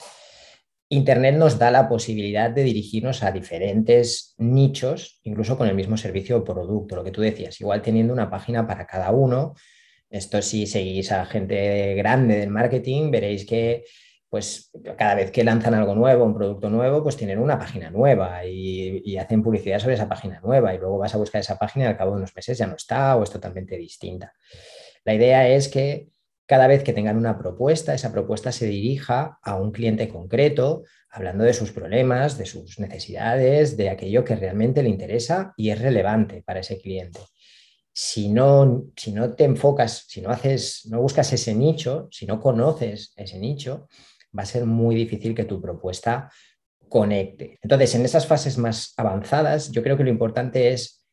Internet 0.89 1.37
nos 1.37 1.59
da 1.59 1.71
la 1.71 1.89
posibilidad 1.89 2.51
de 2.51 2.63
dirigirnos 2.63 3.23
a 3.23 3.33
diferentes 3.33 4.35
nichos, 4.39 5.21
incluso 5.25 5.59
con 5.59 5.69
el 5.69 5.75
mismo 5.75 5.97
servicio 5.97 6.39
o 6.39 6.45
producto, 6.45 6.97
lo 6.97 7.05
que 7.05 7.11
tú 7.11 7.21
decías, 7.21 7.61
igual 7.61 7.83
teniendo 7.83 8.13
una 8.13 8.31
página 8.31 8.67
para 8.67 8.87
cada 8.87 9.11
uno. 9.11 9.55
Esto 10.11 10.41
si 10.43 10.67
seguís 10.67 11.13
a 11.13 11.25
gente 11.27 11.95
grande 11.95 12.39
del 12.39 12.51
marketing, 12.51 13.11
veréis 13.11 13.45
que 13.45 13.85
pues 14.29 14.71
cada 14.99 15.15
vez 15.15 15.31
que 15.31 15.45
lanzan 15.45 15.75
algo 15.75 15.95
nuevo, 15.95 16.25
un 16.25 16.35
producto 16.35 16.69
nuevo, 16.69 17.03
pues 17.03 17.17
tienen 17.17 17.39
una 17.39 17.59
página 17.59 17.91
nueva 17.91 18.45
y, 18.45 19.17
hacen 19.17 19.43
publicidad 19.43 19.79
sobre 19.79 19.95
esa 19.95 20.09
página 20.09 20.41
nueva 20.41 20.75
y 20.75 20.79
luego 20.79 20.99
vas 20.99 21.15
a 21.15 21.19
buscar 21.19 21.41
esa 21.41 21.59
página 21.59 21.87
y 21.87 21.89
al 21.89 21.97
cabo 21.97 22.11
de 22.11 22.19
unos 22.19 22.35
meses 22.37 22.59
ya 22.59 22.67
no 22.67 22.77
está 22.77 23.17
o 23.17 23.23
es 23.23 23.31
totalmente 23.31 23.77
distinta. 23.77 24.35
La 25.05 25.15
idea 25.15 25.49
es 25.49 25.69
que 25.69 26.09
cada 26.47 26.67
vez 26.67 26.85
que 26.85 26.93
tengan 26.93 27.17
una 27.17 27.39
propuesta, 27.39 27.95
esa 27.95 28.13
propuesta 28.13 28.53
se 28.53 28.67
dirija 28.67 29.39
a 29.43 29.57
un 29.57 29.73
cliente 29.73 30.09
concreto, 30.09 30.85
hablando 31.11 31.45
de 31.45 31.55
sus 31.55 31.73
problemas, 31.73 32.37
de 32.37 32.47
sus 32.47 32.79
necesidades, 32.79 33.77
de 33.77 33.91
aquello 33.91 34.25
que 34.25 34.37
realmente 34.37 34.83
le 34.83 34.89
interesa 34.89 35.55
y 35.57 35.71
es 35.71 35.81
relevante 35.81 36.43
para 36.45 36.61
ese 36.61 36.79
cliente. 36.79 37.21
Si 37.99 38.29
no, 38.29 38.91
si 38.95 39.11
no 39.11 39.33
te 39.33 39.45
enfocas, 39.45 40.05
si 40.07 40.21
no 40.21 40.29
haces, 40.29 40.87
no 40.91 41.01
buscas 41.01 41.33
ese 41.33 41.55
nicho, 41.55 42.09
si 42.11 42.27
no 42.27 42.39
conoces 42.39 43.15
ese 43.17 43.39
nicho, 43.39 43.89
va 44.39 44.43
a 44.43 44.47
ser 44.47 44.67
muy 44.67 44.95
difícil 44.95 45.35
que 45.35 45.45
tu 45.45 45.63
propuesta 45.63 46.31
conecte. 46.91 47.59
Entonces, 47.63 47.95
en 47.95 48.05
esas 48.05 48.27
fases 48.27 48.59
más 48.59 48.93
avanzadas, 48.99 49.71
yo 49.73 49.83
creo 49.83 49.97
que 49.97 50.05
lo 50.05 50.11
importante 50.11 50.75
es 50.75 51.07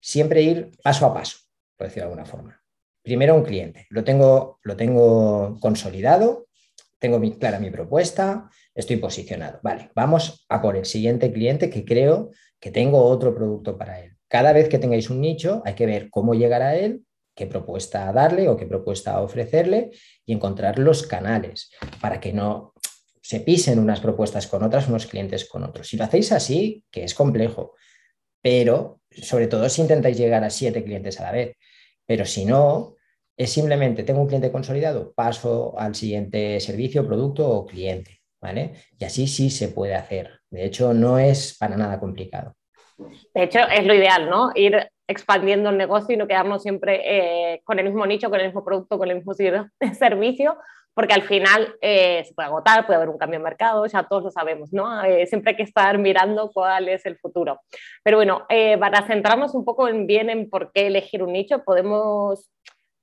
siempre 0.00 0.40
ir 0.40 0.70
paso 0.82 1.04
a 1.04 1.12
paso, 1.12 1.40
por 1.76 1.88
decirlo 1.88 2.08
de 2.08 2.12
alguna 2.12 2.24
forma. 2.24 2.62
Primero 3.02 3.34
un 3.34 3.44
cliente, 3.44 3.86
lo 3.90 4.02
tengo, 4.02 4.60
lo 4.62 4.76
tengo 4.76 5.58
consolidado, 5.60 6.46
tengo 6.98 7.20
clara 7.38 7.58
mi 7.58 7.70
propuesta, 7.70 8.48
estoy 8.74 8.96
posicionado. 8.96 9.60
Vale, 9.62 9.90
vamos 9.94 10.46
a 10.48 10.62
por 10.62 10.74
el 10.74 10.86
siguiente 10.86 11.30
cliente 11.30 11.68
que 11.68 11.84
creo 11.84 12.30
que 12.58 12.70
tengo 12.70 13.04
otro 13.04 13.34
producto 13.34 13.76
para 13.76 14.00
él. 14.00 14.09
Cada 14.30 14.52
vez 14.52 14.68
que 14.68 14.78
tengáis 14.78 15.10
un 15.10 15.20
nicho, 15.20 15.60
hay 15.64 15.74
que 15.74 15.86
ver 15.86 16.08
cómo 16.08 16.34
llegar 16.34 16.62
a 16.62 16.76
él 16.76 17.02
qué 17.34 17.46
propuesta 17.46 18.12
darle 18.12 18.48
o 18.48 18.56
qué 18.56 18.64
propuesta 18.64 19.20
ofrecerle 19.20 19.90
y 20.24 20.32
encontrar 20.32 20.78
los 20.78 21.04
canales 21.04 21.70
para 22.00 22.20
que 22.20 22.32
no 22.32 22.72
se 23.20 23.40
pisen 23.40 23.80
unas 23.80 23.98
propuestas 24.00 24.46
con 24.46 24.62
otras, 24.62 24.88
unos 24.88 25.06
clientes 25.06 25.48
con 25.48 25.64
otros. 25.64 25.88
Si 25.88 25.96
lo 25.96 26.04
hacéis 26.04 26.30
así, 26.30 26.84
que 26.92 27.02
es 27.02 27.14
complejo, 27.14 27.74
pero 28.40 29.00
sobre 29.10 29.48
todo 29.48 29.68
si 29.68 29.82
intentáis 29.82 30.16
llegar 30.16 30.44
a 30.44 30.50
siete 30.50 30.84
clientes 30.84 31.18
a 31.18 31.24
la 31.24 31.32
vez, 31.32 31.56
pero 32.06 32.24
si 32.24 32.44
no, 32.44 32.94
es 33.36 33.50
simplemente 33.50 34.04
tengo 34.04 34.20
un 34.20 34.28
cliente 34.28 34.52
consolidado, 34.52 35.12
paso 35.12 35.74
al 35.76 35.96
siguiente 35.96 36.60
servicio, 36.60 37.04
producto 37.04 37.48
o 37.48 37.66
cliente, 37.66 38.20
¿vale? 38.40 38.74
Y 38.96 39.04
así 39.04 39.26
sí 39.26 39.50
se 39.50 39.68
puede 39.68 39.94
hacer. 39.94 40.40
De 40.50 40.64
hecho, 40.66 40.94
no 40.94 41.18
es 41.18 41.56
para 41.58 41.76
nada 41.76 41.98
complicado. 41.98 42.54
De 43.34 43.42
hecho, 43.42 43.60
es 43.60 43.86
lo 43.86 43.94
ideal, 43.94 44.28
¿no? 44.28 44.50
Ir 44.54 44.90
expandiendo 45.10 45.70
el 45.70 45.76
negocio 45.76 46.14
y 46.14 46.18
no 46.18 46.28
quedarnos 46.28 46.62
siempre 46.62 47.00
eh, 47.04 47.62
con 47.64 47.78
el 47.78 47.86
mismo 47.86 48.06
nicho, 48.06 48.30
con 48.30 48.40
el 48.40 48.46
mismo 48.46 48.64
producto, 48.64 48.98
con 48.98 49.10
el 49.10 49.16
mismo 49.16 49.34
servicio, 49.98 50.56
porque 50.94 51.14
al 51.14 51.22
final 51.22 51.74
eh, 51.80 52.22
se 52.24 52.34
puede 52.34 52.48
agotar, 52.48 52.86
puede 52.86 52.96
haber 52.96 53.08
un 53.08 53.18
cambio 53.18 53.38
de 53.38 53.44
mercado, 53.44 53.86
ya 53.86 54.04
todos 54.04 54.22
lo 54.24 54.30
sabemos, 54.30 54.72
¿no? 54.72 55.02
Eh, 55.02 55.26
siempre 55.26 55.50
hay 55.50 55.56
que 55.56 55.62
estar 55.62 55.98
mirando 55.98 56.50
cuál 56.52 56.88
es 56.88 57.06
el 57.06 57.18
futuro. 57.18 57.60
Pero 58.02 58.18
bueno, 58.18 58.46
para 58.78 59.06
centrarnos 59.06 59.54
un 59.54 59.64
poco 59.64 59.88
en 59.88 60.06
bien 60.06 60.30
en 60.30 60.48
por 60.48 60.72
qué 60.72 60.86
elegir 60.86 61.22
un 61.22 61.32
nicho, 61.32 61.62
podemos 61.64 62.50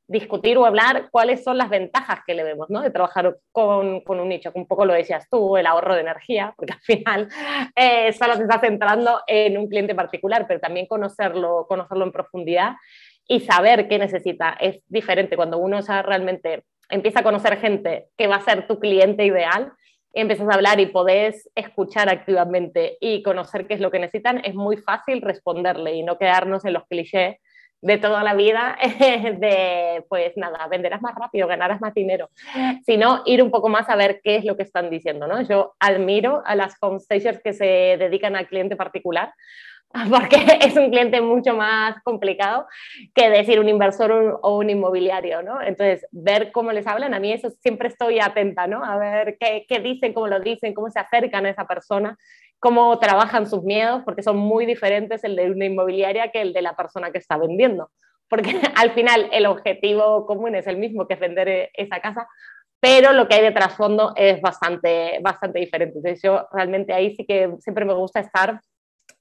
discutir 0.07 0.57
o 0.57 0.65
hablar 0.65 1.09
cuáles 1.11 1.43
son 1.43 1.57
las 1.57 1.69
ventajas 1.69 2.21
que 2.25 2.33
le 2.33 2.43
vemos 2.43 2.69
¿no? 2.69 2.81
de 2.81 2.89
trabajar 2.89 3.37
con, 3.51 4.01
con, 4.01 4.19
un 4.19 4.29
nicho, 4.29 4.53
que 4.53 4.59
un 4.59 4.67
poco 4.67 4.85
lo 4.85 4.93
decías 4.93 5.27
tú, 5.29 5.57
el 5.57 5.65
ahorro 5.65 5.95
de 5.95 6.01
energía, 6.01 6.53
porque 6.55 6.73
al 6.73 6.79
final 6.79 7.29
eh, 7.75 8.13
solo 8.13 8.35
se 8.35 8.43
está 8.43 8.59
centrando 8.59 9.21
en 9.27 9.57
un 9.57 9.67
cliente 9.67 9.93
particular, 9.95 10.45
pero 10.47 10.59
también 10.59 10.87
conocerlo, 10.87 11.65
conocerlo 11.67 12.05
en 12.05 12.11
profundidad 12.11 12.75
y 13.27 13.41
saber 13.41 13.89
qué 13.89 13.99
necesita. 13.99 14.55
Es 14.59 14.79
diferente 14.87 15.35
cuando 15.35 15.57
uno 15.57 15.81
ya 15.81 16.01
realmente 16.01 16.63
empieza 16.89 17.19
a 17.19 17.23
conocer 17.23 17.57
gente 17.57 18.07
que 18.17 18.27
va 18.27 18.37
a 18.37 18.41
ser 18.41 18.65
tu 18.65 18.79
cliente 18.79 19.25
ideal 19.25 19.73
y 20.13 20.21
empiezas 20.21 20.47
a 20.49 20.53
hablar 20.53 20.79
y 20.79 20.85
podés 20.85 21.49
escuchar 21.53 22.09
activamente 22.09 22.97
y 23.01 23.21
conocer 23.23 23.67
qué 23.67 23.73
es 23.73 23.81
lo 23.81 23.91
que 23.91 23.99
necesitan, 23.99 24.41
es 24.45 24.55
muy 24.55 24.77
fácil 24.77 25.21
responderle 25.21 25.95
y 25.95 26.03
no 26.03 26.17
quedarnos 26.17 26.63
en 26.63 26.73
los 26.73 26.87
clichés 26.87 27.37
de 27.81 27.97
toda 27.97 28.23
la 28.23 28.33
vida 28.33 28.77
de, 29.39 30.03
pues 30.09 30.35
nada, 30.35 30.67
venderás 30.67 31.01
más 31.01 31.15
rápido, 31.15 31.47
ganarás 31.47 31.81
más 31.81 31.93
dinero, 31.93 32.29
sino 32.85 33.21
ir 33.25 33.43
un 33.43 33.51
poco 33.51 33.69
más 33.69 33.89
a 33.89 33.95
ver 33.95 34.21
qué 34.23 34.37
es 34.37 34.45
lo 34.45 34.57
que 34.57 34.63
están 34.63 34.89
diciendo, 34.89 35.27
¿no? 35.27 35.41
Yo 35.41 35.75
admiro 35.79 36.41
a 36.45 36.55
las 36.55 36.75
homestagers 36.81 37.41
que 37.43 37.53
se 37.53 37.97
dedican 37.97 38.35
al 38.35 38.47
cliente 38.47 38.75
particular, 38.75 39.33
porque 40.09 40.37
es 40.61 40.75
un 40.75 40.89
cliente 40.89 41.21
mucho 41.21 41.55
más 41.55 41.95
complicado 42.03 42.67
que 43.13 43.29
decir 43.29 43.59
un 43.59 43.69
inversor 43.69 44.39
o 44.41 44.57
un 44.57 44.69
inmobiliario, 44.69 45.41
¿no? 45.41 45.61
Entonces, 45.61 46.05
ver 46.11 46.51
cómo 46.51 46.71
les 46.71 46.87
hablan, 46.87 47.13
a 47.13 47.19
mí 47.19 47.31
eso 47.31 47.49
siempre 47.49 47.87
estoy 47.87 48.19
atenta, 48.19 48.67
¿no? 48.67 48.83
A 48.83 48.97
ver 48.97 49.37
qué, 49.39 49.65
qué 49.67 49.79
dicen, 49.79 50.13
cómo 50.13 50.27
lo 50.27 50.39
dicen, 50.39 50.73
cómo 50.73 50.89
se 50.89 50.99
acercan 50.99 51.45
a 51.45 51.49
esa 51.49 51.65
persona, 51.65 52.17
cómo 52.59 52.97
trabajan 52.99 53.47
sus 53.47 53.63
miedos, 53.63 54.01
porque 54.03 54.23
son 54.23 54.37
muy 54.37 54.65
diferentes 54.65 55.23
el 55.23 55.35
de 55.35 55.51
una 55.51 55.65
inmobiliaria 55.65 56.31
que 56.31 56.41
el 56.41 56.53
de 56.53 56.61
la 56.61 56.75
persona 56.75 57.11
que 57.11 57.19
está 57.19 57.37
vendiendo. 57.37 57.89
Porque 58.29 58.51
al 58.75 58.91
final 58.91 59.29
el 59.31 59.45
objetivo 59.45 60.25
común 60.25 60.55
es 60.55 60.67
el 60.67 60.77
mismo, 60.77 61.07
que 61.07 61.13
es 61.13 61.19
vender 61.19 61.47
e-, 61.47 61.71
esa 61.73 62.01
casa, 62.01 62.27
pero 62.79 63.13
lo 63.13 63.27
que 63.27 63.35
hay 63.35 63.41
de 63.41 63.51
trasfondo 63.51 64.13
es 64.15 64.41
bastante, 64.41 65.19
bastante 65.21 65.59
diferente. 65.59 65.97
Entonces 65.97 66.21
yo 66.21 66.47
realmente 66.51 66.93
ahí 66.93 67.15
sí 67.15 67.25
que 67.25 67.55
siempre 67.59 67.85
me 67.85 67.93
gusta 67.93 68.19
estar 68.19 68.59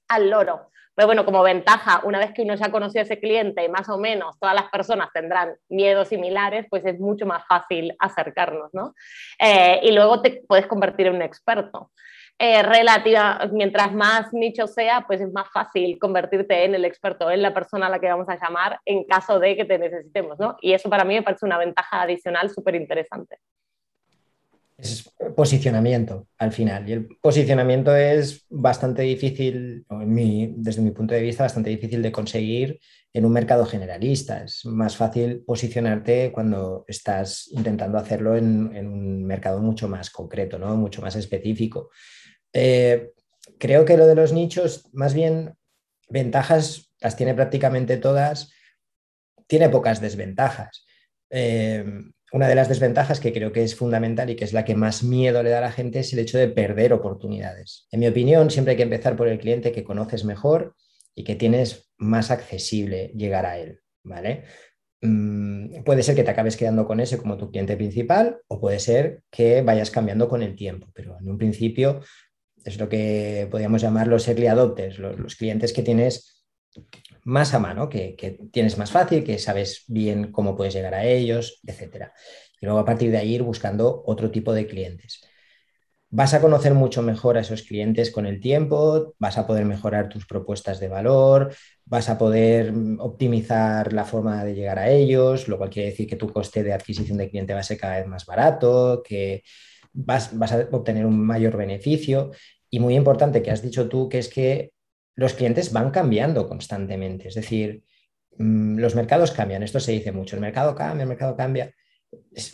al 0.07 0.29
loro. 0.29 0.69
Pero 0.97 1.07
bueno, 1.07 1.25
como 1.25 1.43
ventaja, 1.43 2.01
una 2.05 2.17
vez 2.17 2.33
que 2.33 2.41
uno 2.41 2.55
ya 2.55 2.71
conoció 2.71 3.01
a 3.01 3.03
ese 3.03 3.19
cliente 3.19 3.63
y 3.63 3.69
más 3.69 3.87
o 3.87 3.99
menos 3.99 4.39
todas 4.39 4.55
las 4.55 4.67
personas 4.71 5.09
tendrán 5.13 5.55
miedos 5.69 6.07
similares, 6.07 6.65
pues 6.71 6.83
es 6.85 6.99
mucho 6.99 7.27
más 7.27 7.45
fácil 7.45 7.95
acercarnos, 7.99 8.73
¿no? 8.73 8.95
Eh, 9.37 9.79
y 9.83 9.91
luego 9.91 10.23
te 10.23 10.41
puedes 10.47 10.65
convertir 10.65 11.05
en 11.05 11.15
un 11.17 11.21
experto. 11.21 11.91
Eh, 12.39 12.63
relativa, 12.63 13.47
mientras 13.51 13.93
más 13.93 14.33
nicho 14.33 14.65
sea, 14.65 15.05
pues 15.05 15.21
es 15.21 15.31
más 15.31 15.49
fácil 15.51 15.99
convertirte 15.99 16.65
en 16.65 16.73
el 16.73 16.85
experto, 16.85 17.29
en 17.29 17.43
la 17.43 17.53
persona 17.53 17.87
a 17.87 17.89
la 17.89 17.99
que 17.99 18.07
vamos 18.07 18.29
a 18.29 18.37
llamar 18.39 18.79
en 18.85 19.03
caso 19.03 19.39
de 19.39 19.55
que 19.55 19.65
te 19.65 19.77
necesitemos, 19.77 20.39
¿no? 20.39 20.57
Y 20.61 20.73
eso 20.73 20.89
para 20.89 21.03
mí 21.03 21.13
me 21.13 21.23
parece 21.23 21.45
una 21.45 21.59
ventaja 21.59 22.01
adicional 22.01 22.49
súper 22.49 22.73
interesante 22.73 23.37
es 24.77 25.11
posicionamiento 25.35 26.27
al 26.37 26.51
final. 26.51 26.87
Y 26.87 26.93
el 26.93 27.07
posicionamiento 27.19 27.95
es 27.95 28.45
bastante 28.49 29.01
difícil, 29.01 29.85
desde 29.89 30.81
mi 30.81 30.91
punto 30.91 31.15
de 31.15 31.21
vista, 31.21 31.43
bastante 31.43 31.69
difícil 31.71 32.01
de 32.01 32.11
conseguir 32.11 32.79
en 33.11 33.25
un 33.25 33.33
mercado 33.33 33.65
generalista. 33.65 34.43
Es 34.43 34.65
más 34.65 34.95
fácil 34.95 35.43
posicionarte 35.45 36.31
cuando 36.31 36.85
estás 36.87 37.47
intentando 37.51 37.97
hacerlo 37.97 38.35
en, 38.37 38.87
un 38.87 39.25
mercado 39.25 39.59
mucho 39.59 39.87
más 39.87 40.11
concreto, 40.11 40.59
¿no? 40.59 40.75
mucho 40.75 41.01
más 41.01 41.15
específico. 41.15 41.89
Eh, 42.53 43.11
creo 43.57 43.83
que 43.83 43.97
lo 43.97 44.05
de 44.05 44.15
los 44.15 44.31
nichos, 44.31 44.87
más 44.93 45.15
bien 45.15 45.55
ventajas, 46.09 46.93
las 47.01 47.15
tiene 47.15 47.33
prácticamente 47.33 47.97
todas, 47.97 48.51
tiene 49.47 49.69
pocas 49.69 50.01
desventajas. 50.01 50.85
Eh, 51.31 51.83
una 52.31 52.47
de 52.47 52.55
las 52.55 52.67
desventajas 52.67 53.19
que 53.19 53.31
creo 53.31 53.51
que 53.51 53.63
es 53.63 53.75
fundamental 53.75 54.29
y 54.29 54.35
que 54.35 54.43
es 54.43 54.53
la 54.53 54.65
que 54.65 54.75
más 54.75 55.03
miedo 55.03 55.43
le 55.43 55.49
da 55.49 55.59
a 55.59 55.61
la 55.61 55.71
gente 55.71 55.99
es 55.99 56.11
el 56.13 56.19
hecho 56.19 56.37
de 56.37 56.49
perder 56.49 56.93
oportunidades. 56.93 57.87
En 57.91 58.01
mi 58.01 58.07
opinión, 58.07 58.51
siempre 58.51 58.71
hay 58.71 58.77
que 58.77 58.83
empezar 58.83 59.15
por 59.15 59.27
el 59.27 59.39
cliente 59.39 59.71
que 59.71 59.83
conoces 59.83 60.25
mejor 60.25 60.75
y 61.15 61.23
que 61.23 61.35
tienes 61.35 61.89
más 61.97 62.29
accesible 62.29 63.11
llegar 63.15 63.45
a 63.45 63.57
él, 63.57 63.79
¿vale? 64.03 64.43
Mm, 65.01 65.83
puede 65.83 66.03
ser 66.03 66.15
que 66.15 66.23
te 66.23 66.31
acabes 66.31 66.57
quedando 66.57 66.85
con 66.85 66.99
ese 66.99 67.17
como 67.17 67.37
tu 67.37 67.49
cliente 67.49 67.77
principal 67.77 68.39
o 68.47 68.59
puede 68.59 68.79
ser 68.79 69.21
que 69.29 69.61
vayas 69.61 69.91
cambiando 69.91 70.27
con 70.27 70.41
el 70.43 70.55
tiempo, 70.55 70.87
pero 70.93 71.17
en 71.19 71.29
un 71.29 71.37
principio 71.37 72.01
es 72.65 72.77
lo 72.79 72.89
que 72.89 73.47
podríamos 73.49 73.81
llamar 73.81 74.07
los 74.07 74.27
early 74.27 74.47
adopters, 74.47 74.99
los 74.99 75.35
clientes 75.35 75.71
que 75.71 75.83
tienes 75.83 76.45
más 77.27 77.53
a 77.53 77.59
mano, 77.59 77.89
que, 77.89 78.15
tienes 78.53 78.77
más 78.77 78.91
fácil, 78.91 79.23
que 79.25 79.37
sabes 79.37 79.83
bien 79.87 80.31
cómo 80.31 80.55
puedes 80.55 80.73
llegar 80.73 80.93
a 80.95 81.05
ellos, 81.05 81.59
etc. 81.67 82.13
Y 82.61 82.65
luego 82.65 82.79
a 82.79 82.85
partir 82.85 83.11
de 83.11 83.17
ahí 83.17 83.35
ir 83.35 83.43
buscando 83.43 84.01
otro 84.05 84.31
tipo 84.31 84.53
de 84.53 84.65
clientes. 84.65 85.21
Vas 86.09 86.33
a 86.33 86.39
conocer 86.39 86.73
mucho 86.73 87.01
mejor 87.01 87.37
a 87.37 87.41
esos 87.41 87.63
clientes 87.63 88.11
con 88.11 88.25
el 88.27 88.39
tiempo, 88.39 89.13
vas 89.19 89.37
a 89.37 89.45
poder 89.45 89.65
mejorar 89.65 90.07
tus 90.07 90.25
propuestas 90.25 90.79
de 90.79 90.87
valor, 90.87 91.53
vas 91.83 92.09
a 92.09 92.17
poder 92.17 92.71
mm, 92.71 93.01
optimizar 93.01 93.91
la 93.91 94.05
forma 94.05 94.45
de 94.45 94.55
llegar 94.55 94.79
a 94.79 94.89
ellos, 94.89 95.49
lo 95.49 95.57
cual 95.57 95.69
quiere 95.69 95.89
decir 95.89 96.07
que 96.07 96.15
tu 96.15 96.31
coste 96.31 96.63
de 96.63 96.71
adquisición 96.71 97.17
de 97.17 97.29
cliente 97.29 97.53
va 97.53 97.59
a 97.59 97.63
ser 97.63 97.77
cada 97.77 97.97
vez 97.97 98.07
más 98.07 98.25
barato, 98.25 99.03
que 99.05 99.43
vas, 99.91 100.37
vas 100.37 100.53
a 100.53 100.69
obtener 100.71 101.05
un 101.05 101.19
mayor 101.19 101.57
beneficio. 101.57 102.31
Y 102.69 102.79
muy 102.79 102.95
importante 102.95 103.41
que 103.43 103.51
has 103.51 103.61
dicho 103.61 103.89
tú, 103.89 104.07
que 104.07 104.19
es 104.19 104.29
que 104.29 104.71
los 105.17 105.33
clientes 105.33 105.73
van 105.73 105.89
cambiando 105.91 106.47
constantemente. 106.47 107.27
Es 107.27 107.35
decir, 107.35 107.83
mm, 108.37 108.77
los 108.77 108.95
mercados 108.95 109.31
cambian, 109.31 109.63
esto 109.63 109.79
se 109.79 109.91
dice 109.91 110.11
mucho, 110.11 110.35
el 110.35 110.41
mercado 110.41 110.75
cambia, 110.75 111.03
el 111.03 111.09
mercado 111.09 111.35
cambia. 111.35 111.73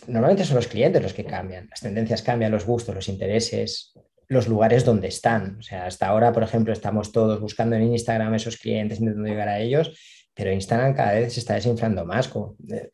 normalmente 0.08 0.44
son 0.44 0.56
los 0.56 0.66
clientes 0.66 1.00
los 1.00 1.14
que 1.14 1.24
cambian, 1.24 1.68
las 1.70 1.80
tendencias 1.80 2.22
cambian, 2.22 2.50
los 2.50 2.66
gustos, 2.66 2.94
los 2.94 3.08
intereses, 3.08 3.92
los 4.28 4.48
lugares 4.48 4.84
donde 4.84 5.08
están. 5.08 5.58
O 5.58 5.62
sea, 5.62 5.86
hasta 5.86 6.08
ahora, 6.08 6.32
por 6.32 6.42
ejemplo, 6.42 6.72
estamos 6.72 7.12
todos 7.12 7.38
buscando 7.38 7.76
en 7.76 7.82
Instagram 7.82 8.34
esos 8.34 8.56
clientes, 8.56 8.98
intentando 8.98 9.28
llegar 9.28 9.48
a 9.48 9.60
ellos, 9.60 9.96
pero 10.34 10.50
Instagram 10.50 10.94
cada 10.94 11.12
vez 11.12 11.34
se 11.34 11.40
está 11.40 11.54
desinflando 11.54 12.04
más. 12.06 12.32
Eh, 12.70 12.90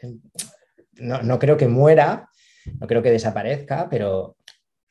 no, 0.94 1.22
no 1.22 1.38
creo 1.38 1.56
que 1.56 1.68
muera, 1.68 2.28
no 2.78 2.86
creo 2.88 3.02
que 3.02 3.12
desaparezca, 3.12 3.88
pero 3.88 4.36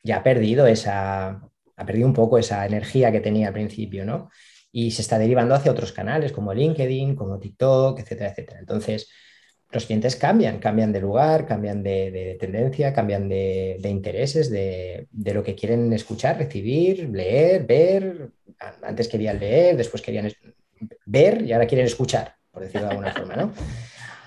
ya 0.02 0.16
ha 0.16 0.22
perdido 0.22 0.66
esa, 0.66 1.42
ha 1.76 1.86
perdido 1.86 2.06
un 2.06 2.14
poco 2.14 2.38
esa 2.38 2.64
energía 2.66 3.12
que 3.12 3.20
tenía 3.20 3.48
al 3.48 3.54
principio, 3.54 4.06
¿no? 4.06 4.30
Y 4.72 4.90
se 4.90 5.02
está 5.02 5.18
derivando 5.18 5.54
hacia 5.54 5.72
otros 5.72 5.92
canales 5.92 6.32
como 6.32 6.54
LinkedIn, 6.54 7.16
como 7.16 7.38
TikTok, 7.38 7.98
etcétera, 8.00 8.30
etcétera. 8.30 8.60
Entonces, 8.60 9.10
los 9.72 9.86
clientes 9.86 10.16
cambian, 10.16 10.58
cambian 10.58 10.92
de 10.92 11.00
lugar, 11.00 11.46
cambian 11.46 11.82
de, 11.82 12.36
tendencia, 12.40 12.92
cambian 12.92 13.28
de, 13.28 13.80
intereses, 13.84 14.50
de, 14.50 15.06
lo 15.12 15.42
que 15.42 15.54
quieren 15.54 15.92
escuchar, 15.92 16.38
recibir, 16.38 17.08
leer, 17.10 17.66
ver. 17.66 18.30
Antes 18.82 19.08
querían 19.08 19.38
leer, 19.38 19.76
después 19.76 20.02
querían 20.02 20.30
ver 21.06 21.42
y 21.42 21.52
ahora 21.52 21.66
quieren 21.66 21.86
escuchar, 21.86 22.34
por 22.50 22.62
decirlo 22.62 22.88
de 22.88 22.90
alguna 22.92 23.12
forma, 23.12 23.36
¿no? 23.36 23.52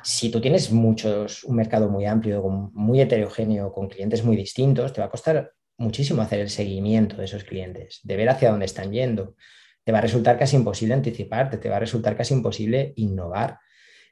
Si 0.01 0.29
tú 0.29 0.41
tienes 0.41 0.71
muchos, 0.71 1.43
un 1.45 1.55
mercado 1.55 1.89
muy 1.89 2.05
amplio, 2.05 2.41
muy 2.73 2.99
heterogéneo, 2.99 3.71
con 3.71 3.87
clientes 3.87 4.23
muy 4.23 4.35
distintos, 4.35 4.91
te 4.91 4.99
va 4.99 5.07
a 5.07 5.09
costar 5.09 5.53
muchísimo 5.77 6.21
hacer 6.21 6.39
el 6.39 6.49
seguimiento 6.49 7.15
de 7.17 7.25
esos 7.25 7.43
clientes, 7.43 8.01
de 8.03 8.15
ver 8.17 8.29
hacia 8.29 8.51
dónde 8.51 8.65
están 8.65 8.91
yendo 8.91 9.35
te 9.83 9.91
va 9.91 9.97
a 9.97 10.01
resultar 10.01 10.37
casi 10.37 10.55
imposible 10.55 10.93
anticiparte, 10.93 11.57
te 11.57 11.69
va 11.69 11.77
a 11.77 11.79
resultar 11.79 12.15
casi 12.15 12.33
imposible 12.33 12.93
innovar. 12.95 13.59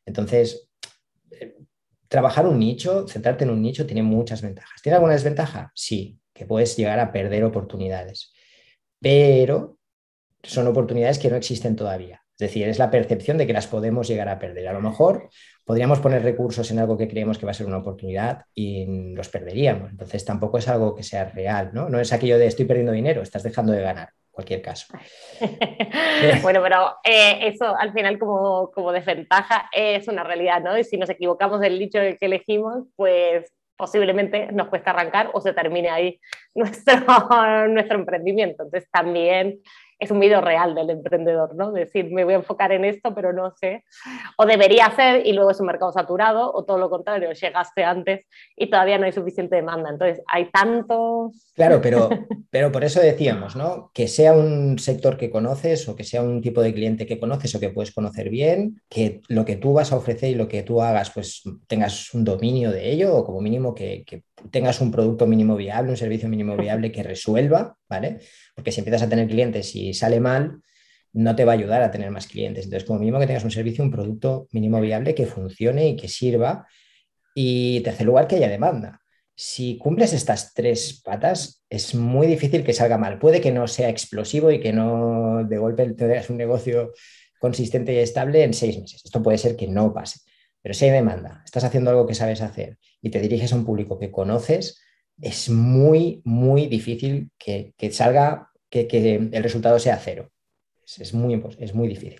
Entonces, 0.05 0.69
eh, 1.31 1.55
trabajar 2.07 2.45
un 2.45 2.59
nicho, 2.59 3.07
centrarte 3.07 3.45
en 3.45 3.51
un 3.51 3.61
nicho, 3.61 3.85
tiene 3.85 4.03
muchas 4.03 4.41
ventajas. 4.41 4.81
¿Tiene 4.81 4.95
alguna 4.95 5.13
desventaja? 5.13 5.71
Sí, 5.73 6.19
que 6.33 6.45
puedes 6.45 6.75
llegar 6.75 6.99
a 6.99 7.11
perder 7.11 7.43
oportunidades, 7.43 8.33
pero 8.99 9.77
son 10.43 10.67
oportunidades 10.67 11.19
que 11.19 11.29
no 11.29 11.35
existen 11.35 11.75
todavía. 11.75 12.21
Es 12.33 12.47
decir, 12.47 12.67
es 12.67 12.79
la 12.79 12.89
percepción 12.89 13.37
de 13.37 13.45
que 13.45 13.53
las 13.53 13.67
podemos 13.67 14.07
llegar 14.07 14.27
a 14.27 14.39
perder. 14.39 14.67
A 14.67 14.73
lo 14.73 14.81
mejor 14.81 15.29
podríamos 15.63 15.99
poner 15.99 16.23
recursos 16.23 16.71
en 16.71 16.79
algo 16.79 16.97
que 16.97 17.07
creemos 17.07 17.37
que 17.37 17.45
va 17.45 17.51
a 17.51 17.53
ser 17.53 17.67
una 17.67 17.77
oportunidad 17.77 18.45
y 18.55 19.13
los 19.13 19.29
perderíamos. 19.29 19.91
Entonces 19.91 20.25
tampoco 20.25 20.57
es 20.57 20.67
algo 20.67 20.95
que 20.95 21.03
sea 21.03 21.25
real, 21.25 21.69
¿no? 21.71 21.87
No 21.87 21.99
es 21.99 22.11
aquello 22.11 22.39
de 22.39 22.47
estoy 22.47 22.65
perdiendo 22.65 22.93
dinero, 22.93 23.21
estás 23.21 23.43
dejando 23.43 23.73
de 23.73 23.81
ganar 23.81 24.09
cualquier 24.31 24.61
caso. 24.61 24.87
bueno, 26.41 26.61
pero 26.63 26.95
eh, 27.03 27.47
eso 27.47 27.75
al 27.77 27.93
final 27.93 28.17
como, 28.17 28.71
como, 28.71 28.91
desventaja 28.91 29.69
es 29.71 30.07
una 30.07 30.23
realidad, 30.23 30.61
¿no? 30.61 30.77
Y 30.77 30.83
si 30.83 30.97
nos 30.97 31.09
equivocamos 31.09 31.59
del 31.59 31.77
dicho 31.77 31.99
que 31.99 32.25
elegimos, 32.25 32.87
pues 32.95 33.53
posiblemente 33.81 34.51
nos 34.51 34.67
cuesta 34.67 34.91
arrancar 34.91 35.31
o 35.33 35.41
se 35.41 35.53
termine 35.53 35.89
ahí 35.89 36.19
nuestro, 36.55 37.67
nuestro 37.67 37.97
emprendimiento. 37.97 38.63
Entonces 38.63 38.89
también 38.91 39.59
es 40.01 40.09
un 40.09 40.19
video 40.19 40.41
real 40.41 40.73
del 40.73 40.89
emprendedor, 40.89 41.55
¿no? 41.55 41.71
Decir, 41.71 42.11
me 42.11 42.23
voy 42.23 42.33
a 42.33 42.37
enfocar 42.37 42.71
en 42.71 42.85
esto, 42.85 43.13
pero 43.13 43.33
no 43.33 43.53
sé. 43.61 43.83
O 44.35 44.47
debería 44.47 44.87
hacer 44.87 45.27
y 45.27 45.33
luego 45.33 45.51
es 45.51 45.59
un 45.59 45.67
mercado 45.67 45.91
saturado, 45.91 46.51
o 46.51 46.65
todo 46.65 46.79
lo 46.79 46.89
contrario, 46.89 47.31
llegaste 47.31 47.83
antes 47.83 48.25
y 48.57 48.67
todavía 48.67 48.97
no 48.97 49.05
hay 49.05 49.11
suficiente 49.11 49.57
demanda. 49.57 49.91
Entonces, 49.91 50.23
hay 50.27 50.49
tantos... 50.49 51.51
Claro, 51.53 51.79
pero, 51.81 52.09
pero 52.49 52.71
por 52.71 52.83
eso 52.83 52.99
decíamos, 52.99 53.55
¿no? 53.55 53.91
Que 53.93 54.07
sea 54.07 54.33
un 54.33 54.79
sector 54.79 55.17
que 55.17 55.29
conoces 55.29 55.87
o 55.87 55.95
que 55.95 56.03
sea 56.03 56.23
un 56.23 56.41
tipo 56.41 56.63
de 56.63 56.73
cliente 56.73 57.05
que 57.05 57.19
conoces 57.19 57.53
o 57.53 57.59
que 57.59 57.69
puedes 57.69 57.93
conocer 57.93 58.29
bien, 58.29 58.81
que 58.89 59.21
lo 59.27 59.45
que 59.45 59.57
tú 59.57 59.73
vas 59.73 59.91
a 59.91 59.97
ofrecer 59.97 60.31
y 60.31 60.35
lo 60.35 60.47
que 60.47 60.63
tú 60.63 60.81
hagas, 60.81 61.11
pues 61.11 61.43
tengas 61.67 62.11
un 62.15 62.23
dominio 62.23 62.71
de 62.71 62.91
ello 62.91 63.15
o 63.15 63.23
como 63.23 63.39
mínimo 63.39 63.75
que, 63.75 64.03
que 64.07 64.23
tengas 64.49 64.81
un 64.81 64.89
producto 64.89 65.27
mínimo 65.27 65.55
viable, 65.55 65.91
un 65.91 65.97
servicio 65.97 66.27
mínimo 66.27 66.57
viable 66.57 66.91
que 66.91 67.03
resuelva, 67.03 67.77
Porque 68.55 68.71
si 68.71 68.79
empiezas 68.79 69.03
a 69.03 69.09
tener 69.09 69.27
clientes 69.27 69.75
y 69.75 69.93
sale 69.93 70.19
mal, 70.19 70.61
no 71.13 71.35
te 71.35 71.45
va 71.45 71.51
a 71.51 71.55
ayudar 71.55 71.81
a 71.81 71.91
tener 71.91 72.09
más 72.11 72.27
clientes. 72.27 72.65
Entonces, 72.65 72.87
como 72.87 72.99
mínimo 72.99 73.19
que 73.19 73.27
tengas 73.27 73.43
un 73.43 73.51
servicio, 73.51 73.83
un 73.83 73.91
producto 73.91 74.47
mínimo 74.51 74.79
viable 74.79 75.13
que 75.15 75.25
funcione 75.25 75.89
y 75.89 75.95
que 75.95 76.07
sirva. 76.07 76.67
Y 77.35 77.81
tercer 77.81 78.05
lugar, 78.05 78.27
que 78.27 78.35
haya 78.35 78.49
demanda. 78.49 79.01
Si 79.35 79.77
cumples 79.77 80.13
estas 80.13 80.53
tres 80.53 81.01
patas, 81.03 81.63
es 81.69 81.95
muy 81.95 82.27
difícil 82.27 82.63
que 82.63 82.73
salga 82.73 82.97
mal. 82.97 83.19
Puede 83.19 83.41
que 83.41 83.51
no 83.51 83.67
sea 83.67 83.89
explosivo 83.89 84.51
y 84.51 84.59
que 84.59 84.73
no 84.73 85.43
de 85.43 85.57
golpe 85.57 85.89
tengas 85.93 86.29
un 86.29 86.37
negocio 86.37 86.91
consistente 87.39 87.93
y 87.93 87.97
estable 87.97 88.43
en 88.43 88.53
seis 88.53 88.79
meses. 88.79 89.01
Esto 89.03 89.23
puede 89.23 89.37
ser 89.37 89.55
que 89.55 89.67
no 89.67 89.93
pase. 89.93 90.19
Pero 90.61 90.75
si 90.75 90.85
hay 90.85 90.91
demanda, 90.91 91.41
estás 91.43 91.63
haciendo 91.63 91.89
algo 91.89 92.05
que 92.05 92.13
sabes 92.13 92.41
hacer 92.41 92.77
y 93.01 93.09
te 93.09 93.19
diriges 93.19 93.51
a 93.51 93.55
un 93.55 93.65
público 93.65 93.97
que 93.97 94.11
conoces, 94.11 94.79
es 95.21 95.49
muy, 95.49 96.21
muy 96.25 96.67
difícil 96.67 97.29
que, 97.37 97.73
salga, 97.91 98.49
que, 98.69 98.87
que, 98.87 99.15
el 99.31 99.43
resultado 99.43 99.79
sea 99.79 99.97
cero. 99.97 100.29
Es, 100.83 101.13
muy, 101.13 101.41
es 101.59 101.73
muy 101.73 101.87
difícil. 101.87 102.19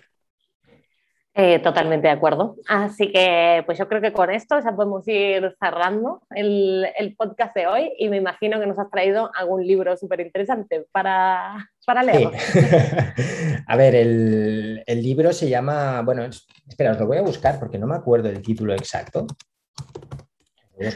Eh, 1.34 1.60
totalmente 1.60 2.08
de 2.08 2.12
acuerdo. 2.12 2.56
Así 2.68 3.10
que, 3.10 3.62
pues 3.64 3.78
yo 3.78 3.88
creo 3.88 4.02
que 4.02 4.12
con 4.12 4.30
esto 4.30 4.60
ya 4.60 4.76
podemos 4.76 5.06
ir 5.08 5.56
cerrando 5.58 6.22
el, 6.30 6.86
el 6.98 7.16
podcast 7.16 7.54
de 7.54 7.66
hoy 7.66 7.92
y 7.98 8.10
me 8.10 8.18
imagino 8.18 8.60
que 8.60 8.66
nos 8.66 8.78
has 8.78 8.90
traído 8.90 9.30
algún 9.34 9.66
libro 9.66 9.96
súper 9.96 10.20
interesante 10.20 10.86
para, 10.92 11.70
para 11.86 12.02
leer. 12.02 12.28
a 13.66 13.76
ver, 13.76 13.94
el, 13.94 14.82
el, 14.86 15.02
libro 15.02 15.32
se 15.32 15.48
llama, 15.48 16.02
bueno, 16.02 16.22
espera, 16.68 16.92
os 16.92 17.00
lo 17.00 17.06
voy 17.06 17.16
a 17.16 17.22
buscar 17.22 17.58
porque 17.58 17.78
no 17.78 17.86
me 17.86 17.96
acuerdo 17.96 18.28
el 18.28 18.42
título 18.42 18.74
exacto. 18.74 19.26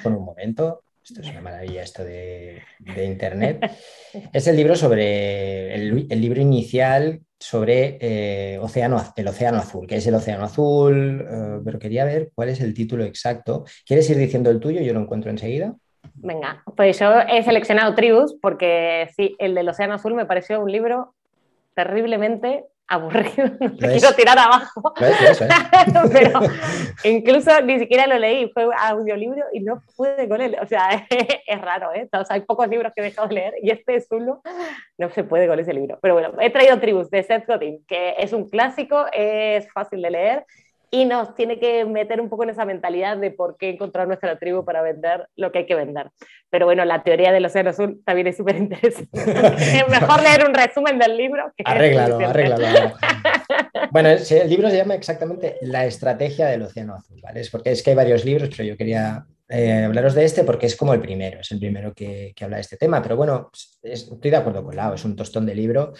con 0.02 0.14
un 0.14 0.24
momento. 0.24 0.82
Esto 1.08 1.20
es 1.20 1.30
una 1.30 1.40
maravilla, 1.40 1.84
esto 1.84 2.02
de, 2.02 2.62
de 2.80 3.04
Internet. 3.04 3.70
es 4.32 4.46
el 4.48 4.56
libro 4.56 4.74
sobre 4.74 5.72
el, 5.72 6.06
el 6.10 6.20
libro 6.20 6.40
inicial 6.40 7.20
sobre 7.38 7.96
eh, 8.00 8.58
océano, 8.58 9.00
el 9.14 9.28
Océano 9.28 9.58
Azul, 9.58 9.86
que 9.86 9.96
es 9.96 10.06
el 10.08 10.14
Océano 10.14 10.44
Azul, 10.44 11.20
eh, 11.20 11.60
pero 11.64 11.78
quería 11.78 12.04
ver 12.04 12.32
cuál 12.34 12.48
es 12.48 12.60
el 12.60 12.74
título 12.74 13.04
exacto. 13.04 13.64
¿Quieres 13.86 14.10
ir 14.10 14.16
diciendo 14.16 14.50
el 14.50 14.58
tuyo? 14.58 14.80
Yo 14.80 14.94
lo 14.94 15.00
encuentro 15.00 15.30
enseguida. 15.30 15.76
Venga, 16.14 16.64
pues 16.76 16.98
yo 16.98 17.20
he 17.20 17.40
seleccionado 17.44 17.94
Tribus 17.94 18.36
porque 18.42 19.08
sí, 19.14 19.36
el 19.38 19.54
del 19.54 19.68
Océano 19.68 19.94
Azul 19.94 20.14
me 20.14 20.26
pareció 20.26 20.60
un 20.60 20.72
libro 20.72 21.14
terriblemente 21.74 22.64
aburrido, 22.88 23.48
no 23.60 23.76
te 23.76 23.88
quiero 23.88 24.14
tirar 24.14 24.38
abajo. 24.38 24.94
Pero 26.12 26.40
incluso 27.04 27.60
ni 27.62 27.78
siquiera 27.78 28.06
lo 28.06 28.18
leí, 28.18 28.50
fue 28.52 28.68
audiolibro 28.78 29.44
y 29.52 29.60
no 29.60 29.82
pude 29.96 30.28
con 30.28 30.40
él. 30.40 30.56
O 30.60 30.66
sea, 30.66 31.06
es 31.46 31.60
raro, 31.60 31.92
¿eh? 31.94 32.08
hay 32.28 32.40
pocos 32.42 32.68
libros 32.68 32.92
que 32.94 33.02
he 33.02 33.04
dejado 33.04 33.28
de 33.28 33.34
leer 33.34 33.54
y 33.62 33.70
este 33.70 33.96
es 33.96 34.06
uno, 34.10 34.42
no 34.98 35.10
se 35.10 35.24
puede 35.24 35.46
con 35.46 35.58
ese 35.58 35.72
libro. 35.72 35.98
Pero 36.00 36.14
bueno, 36.14 36.32
he 36.40 36.50
traído 36.50 36.78
Tribus 36.78 37.10
de 37.10 37.22
Seth 37.22 37.46
Godin, 37.46 37.84
que 37.86 38.14
es 38.18 38.32
un 38.32 38.48
clásico, 38.48 39.06
es 39.12 39.70
fácil 39.72 40.02
de 40.02 40.10
leer 40.10 40.46
y 40.96 41.04
nos 41.04 41.34
tiene 41.34 41.58
que 41.58 41.84
meter 41.84 42.22
un 42.22 42.30
poco 42.30 42.44
en 42.44 42.50
esa 42.50 42.64
mentalidad 42.64 43.18
de 43.18 43.30
por 43.30 43.58
qué 43.58 43.68
encontrar 43.68 44.06
nuestra 44.06 44.38
tribu 44.38 44.64
para 44.64 44.80
vender 44.80 45.28
lo 45.36 45.52
que 45.52 45.58
hay 45.58 45.66
que 45.66 45.74
vender. 45.74 46.10
Pero 46.48 46.64
bueno, 46.64 46.86
la 46.86 47.02
teoría 47.02 47.32
del 47.32 47.44
Océano 47.44 47.68
Azul 47.68 48.00
también 48.06 48.28
es 48.28 48.38
súper 48.38 48.56
interesante. 48.56 49.10
es 49.12 49.88
mejor 49.88 50.22
leer 50.22 50.48
un 50.48 50.54
resumen 50.54 50.98
del 50.98 51.18
libro. 51.18 51.52
Que 51.54 51.64
arréglalo, 51.66 52.18
arréglalo. 52.18 52.94
bueno, 53.90 54.08
el 54.08 54.48
libro 54.48 54.70
se 54.70 54.78
llama 54.78 54.94
exactamente 54.94 55.56
La 55.60 55.84
estrategia 55.84 56.46
del 56.46 56.62
Océano 56.62 56.94
Azul, 56.94 57.20
¿vale? 57.22 57.40
Es 57.40 57.50
porque 57.50 57.72
es 57.72 57.82
que 57.82 57.90
hay 57.90 57.96
varios 57.96 58.24
libros, 58.24 58.48
pero 58.56 58.64
yo 58.66 58.76
quería 58.78 59.26
eh, 59.50 59.84
hablaros 59.84 60.14
de 60.14 60.24
este 60.24 60.44
porque 60.44 60.64
es 60.64 60.76
como 60.76 60.94
el 60.94 61.00
primero, 61.00 61.40
es 61.40 61.50
el 61.52 61.58
primero 61.58 61.92
que, 61.92 62.32
que 62.34 62.44
habla 62.44 62.56
de 62.56 62.62
este 62.62 62.78
tema. 62.78 63.02
Pero 63.02 63.16
bueno, 63.16 63.50
estoy 63.82 64.30
de 64.30 64.36
acuerdo 64.36 64.64
con 64.64 64.74
Lau, 64.74 64.94
es 64.94 65.04
un 65.04 65.14
tostón 65.14 65.44
de 65.44 65.54
libro 65.54 65.92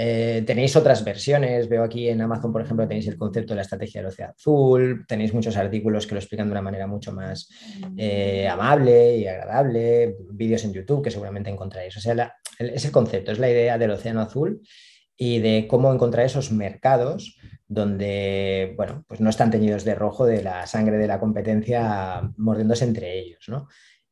eh, 0.00 0.44
tenéis 0.46 0.76
otras 0.76 1.02
versiones, 1.02 1.68
veo 1.68 1.82
aquí 1.82 2.08
en 2.08 2.20
Amazon, 2.20 2.52
por 2.52 2.62
ejemplo, 2.62 2.86
tenéis 2.86 3.08
el 3.08 3.18
concepto 3.18 3.52
de 3.52 3.56
la 3.56 3.62
estrategia 3.62 4.00
del 4.00 4.10
océano 4.10 4.32
azul, 4.36 5.04
tenéis 5.08 5.34
muchos 5.34 5.56
artículos 5.56 6.06
que 6.06 6.14
lo 6.14 6.20
explican 6.20 6.46
de 6.46 6.52
una 6.52 6.62
manera 6.62 6.86
mucho 6.86 7.10
más 7.10 7.48
eh, 7.96 8.46
amable 8.46 9.16
y 9.16 9.26
agradable, 9.26 10.14
vídeos 10.30 10.62
en 10.62 10.72
YouTube 10.72 11.02
que 11.02 11.10
seguramente 11.10 11.50
encontraréis. 11.50 11.96
O 11.96 12.00
sea, 12.00 12.32
es 12.60 12.84
el 12.84 12.92
concepto, 12.92 13.32
es 13.32 13.40
la 13.40 13.50
idea 13.50 13.76
del 13.76 13.90
océano 13.90 14.20
azul 14.20 14.60
y 15.16 15.40
de 15.40 15.66
cómo 15.66 15.92
encontrar 15.92 16.26
esos 16.26 16.52
mercados 16.52 17.36
donde, 17.66 18.74
bueno, 18.76 19.04
pues 19.08 19.20
no 19.20 19.30
están 19.30 19.50
teñidos 19.50 19.84
de 19.84 19.96
rojo 19.96 20.26
de 20.26 20.44
la 20.44 20.68
sangre 20.68 20.98
de 20.98 21.08
la 21.08 21.18
competencia 21.18 22.22
mordiéndose 22.36 22.84
entre 22.84 23.18
ellos, 23.18 23.48
¿no? 23.48 23.66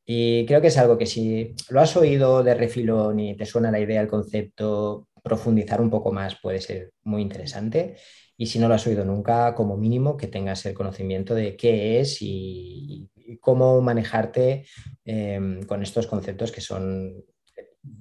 Y 0.05 0.46
creo 0.46 0.61
que 0.61 0.68
es 0.68 0.79
algo 0.79 0.99
que 0.99 1.07
si 1.07 1.55
lo 1.68 1.81
has 1.81 1.96
oído 1.96 2.42
de 2.42 2.55
refilón 2.55 3.20
y 3.20 3.37
te 3.37 3.44
suena 3.44 3.70
la 3.72 3.81
idea, 3.81 4.01
el 4.01 4.09
concepto, 4.09 5.09
profundizar 5.27 5.81
un 5.81 5.91
poco 5.91 6.12
más 6.12 6.37
puede 6.41 6.61
ser 6.61 6.93
muy 7.03 7.21
interesante. 7.21 7.97
Y 8.37 8.47
si 8.47 8.61
no 8.61 8.69
lo 8.69 8.75
has 8.75 8.87
oído 8.87 9.05
nunca, 9.05 9.57
como 9.57 9.77
mínimo 9.77 10.17
que 10.17 10.29
tengas 10.29 10.65
el 10.67 10.75
conocimiento 10.75 11.35
de 11.35 11.57
qué 11.57 11.99
es 11.99 12.19
y, 12.21 13.11
cómo 13.41 13.81
manejarte 13.81 14.67
em, 15.05 15.65
con 15.65 15.83
estos 15.83 16.07
conceptos 16.07 16.53
que 16.53 16.61
son, 16.61 17.25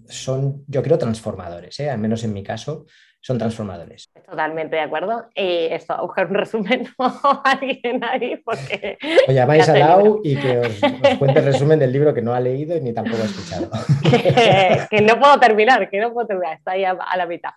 son, 0.08 0.64
yo 0.68 0.84
creo, 0.84 1.00
transformadores. 1.00 1.80
¿eh? 1.80 1.90
Al 1.90 1.98
menos 1.98 2.24
en 2.24 2.34
mi 2.34 2.44
caso, 2.44 2.86
son 3.26 3.40
transformadores. 3.40 4.12
Totalmente 4.24 4.76
de 4.76 4.84
acuerdo. 4.84 5.30
Y 5.34 5.66
esto, 5.72 5.94
a 5.94 6.04
buscar 6.04 6.28
un 6.28 6.36
resumen 6.36 6.88
o 7.00 7.42
alguien 7.44 8.04
ahí, 8.04 8.36
porque. 8.38 9.00
O 9.28 9.32
llamáis 9.32 9.68
a 9.68 9.76
Lau 9.80 10.22
y 10.24 10.36
que 10.36 10.60
os, 10.60 10.80
cuente 11.18 11.40
el 11.40 11.46
resumen 11.46 11.80
del 11.80 11.92
libro 11.92 12.14
que 12.14 12.22
no 12.22 12.36
ha 12.36 12.40
leído 12.40 12.80
ni 12.80 12.94
tampoco 12.94 13.24
ha 13.24 13.26
escuchado. 13.26 13.72
que, 14.92 15.02
no 15.02 15.20
puedo 15.20 15.40
terminar, 15.40 15.90
que 15.90 16.00
no 16.00 16.14
puedo 16.14 16.28
terminar, 16.28 16.58
está 16.58 16.74
ahí 16.74 16.86
a, 16.86 16.94
la 16.94 17.26
mitad. 17.26 17.50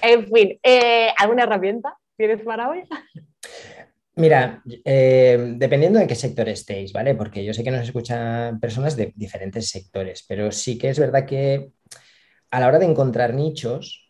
En 0.00 0.28
fin, 0.28 0.60
eh, 0.62 1.08
¿alguna 1.18 1.42
herramienta 1.42 1.96
tienes 2.16 2.42
para 2.42 2.70
hoy? 2.70 2.84
Mira, 4.14 4.62
eh, 4.84 5.54
dependiendo 5.56 5.98
de 5.98 6.06
qué 6.06 6.14
sector 6.14 6.48
estéis, 6.48 6.92
¿vale? 6.92 7.16
Porque 7.16 7.44
yo 7.44 7.52
sé 7.52 7.64
que 7.64 7.72
nos 7.72 7.82
escuchan 7.82 8.60
personas 8.60 8.94
de 8.96 9.12
diferentes 9.16 9.68
sectores, 9.70 10.24
pero 10.28 10.52
sí 10.52 10.78
que 10.78 10.90
es 10.90 11.00
verdad 11.00 11.26
que 11.26 11.72
a 12.52 12.60
la 12.60 12.68
hora 12.68 12.78
de 12.78 12.86
encontrar 12.86 13.34
nichos, 13.34 14.09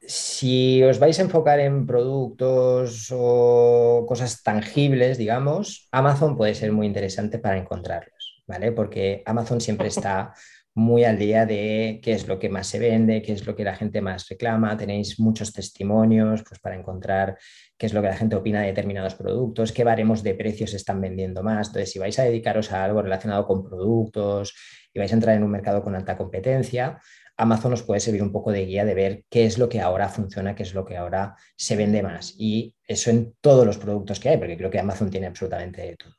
si 0.00 0.82
os 0.82 0.98
vais 0.98 1.18
a 1.18 1.22
enfocar 1.22 1.60
en 1.60 1.86
productos 1.86 3.08
o 3.12 4.04
cosas 4.08 4.42
tangibles, 4.42 5.18
digamos, 5.18 5.88
Amazon 5.92 6.36
puede 6.36 6.54
ser 6.54 6.72
muy 6.72 6.86
interesante 6.86 7.38
para 7.38 7.58
encontrarlos, 7.58 8.42
¿vale? 8.46 8.72
Porque 8.72 9.22
Amazon 9.26 9.60
siempre 9.60 9.88
está 9.94 10.32
muy 10.74 11.04
al 11.04 11.18
día 11.18 11.46
de 11.46 12.00
qué 12.02 12.12
es 12.12 12.28
lo 12.28 12.38
que 12.38 12.48
más 12.48 12.66
se 12.66 12.78
vende, 12.78 13.22
qué 13.22 13.32
es 13.32 13.46
lo 13.46 13.56
que 13.56 13.64
la 13.64 13.74
gente 13.74 14.00
más 14.00 14.28
reclama. 14.28 14.76
Tenéis 14.76 15.18
muchos 15.18 15.52
testimonios 15.52 16.42
pues, 16.48 16.60
para 16.60 16.76
encontrar 16.76 17.36
qué 17.76 17.86
es 17.86 17.92
lo 17.92 18.00
que 18.00 18.08
la 18.08 18.16
gente 18.16 18.36
opina 18.36 18.60
de 18.60 18.68
determinados 18.68 19.14
productos, 19.14 19.72
qué 19.72 19.84
baremos 19.84 20.22
de 20.22 20.34
precios 20.34 20.72
están 20.74 21.00
vendiendo 21.00 21.42
más. 21.42 21.68
Entonces, 21.68 21.90
si 21.90 21.98
vais 21.98 22.18
a 22.18 22.22
dedicaros 22.22 22.72
a 22.72 22.84
algo 22.84 23.02
relacionado 23.02 23.46
con 23.46 23.64
productos 23.64 24.54
y 24.92 24.98
vais 24.98 25.12
a 25.12 25.14
entrar 25.14 25.36
en 25.36 25.42
un 25.42 25.50
mercado 25.50 25.82
con 25.82 25.94
alta 25.94 26.16
competencia, 26.16 27.00
Amazon 27.40 27.70
nos 27.70 27.82
puede 27.82 28.00
servir 28.00 28.22
un 28.22 28.32
poco 28.32 28.52
de 28.52 28.66
guía 28.66 28.84
de 28.84 28.94
ver 28.94 29.24
qué 29.30 29.46
es 29.46 29.56
lo 29.56 29.68
que 29.68 29.80
ahora 29.80 30.08
funciona, 30.08 30.54
qué 30.54 30.62
es 30.62 30.74
lo 30.74 30.84
que 30.84 30.98
ahora 30.98 31.36
se 31.56 31.74
vende 31.74 32.02
más. 32.02 32.34
Y 32.38 32.74
eso 32.86 33.10
en 33.10 33.34
todos 33.40 33.64
los 33.64 33.78
productos 33.78 34.20
que 34.20 34.28
hay, 34.28 34.36
porque 34.36 34.58
creo 34.58 34.70
que 34.70 34.78
Amazon 34.78 35.10
tiene 35.10 35.26
absolutamente 35.26 35.96
todo. 35.96 36.12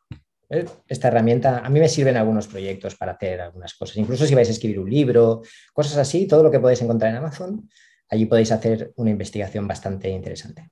¿Eh? 0.49 0.65
Esta 0.87 1.09
herramienta 1.09 1.59
a 1.59 1.69
mí 1.69 1.79
me 1.79 1.87
sirve 1.87 2.09
en 2.09 2.17
algunos 2.17 2.47
proyectos 2.47 2.95
para 2.95 3.11
hacer 3.13 3.39
algunas 3.39 3.75
cosas. 3.75 3.97
Incluso 3.97 4.25
si 4.25 4.33
vais 4.33 4.49
a 4.49 4.51
escribir 4.51 4.79
un 4.79 4.89
libro, 4.89 5.43
cosas 5.73 5.97
así, 5.97 6.27
todo 6.27 6.41
lo 6.41 6.49
que 6.49 6.59
podéis 6.59 6.81
encontrar 6.81 7.11
en 7.11 7.17
Amazon, 7.17 7.69
allí 8.09 8.25
podéis 8.25 8.51
hacer 8.51 8.91
una 8.95 9.11
investigación 9.11 9.67
bastante 9.67 10.09
interesante. 10.09 10.69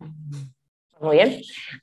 Muy 1.00 1.16
bien, 1.16 1.42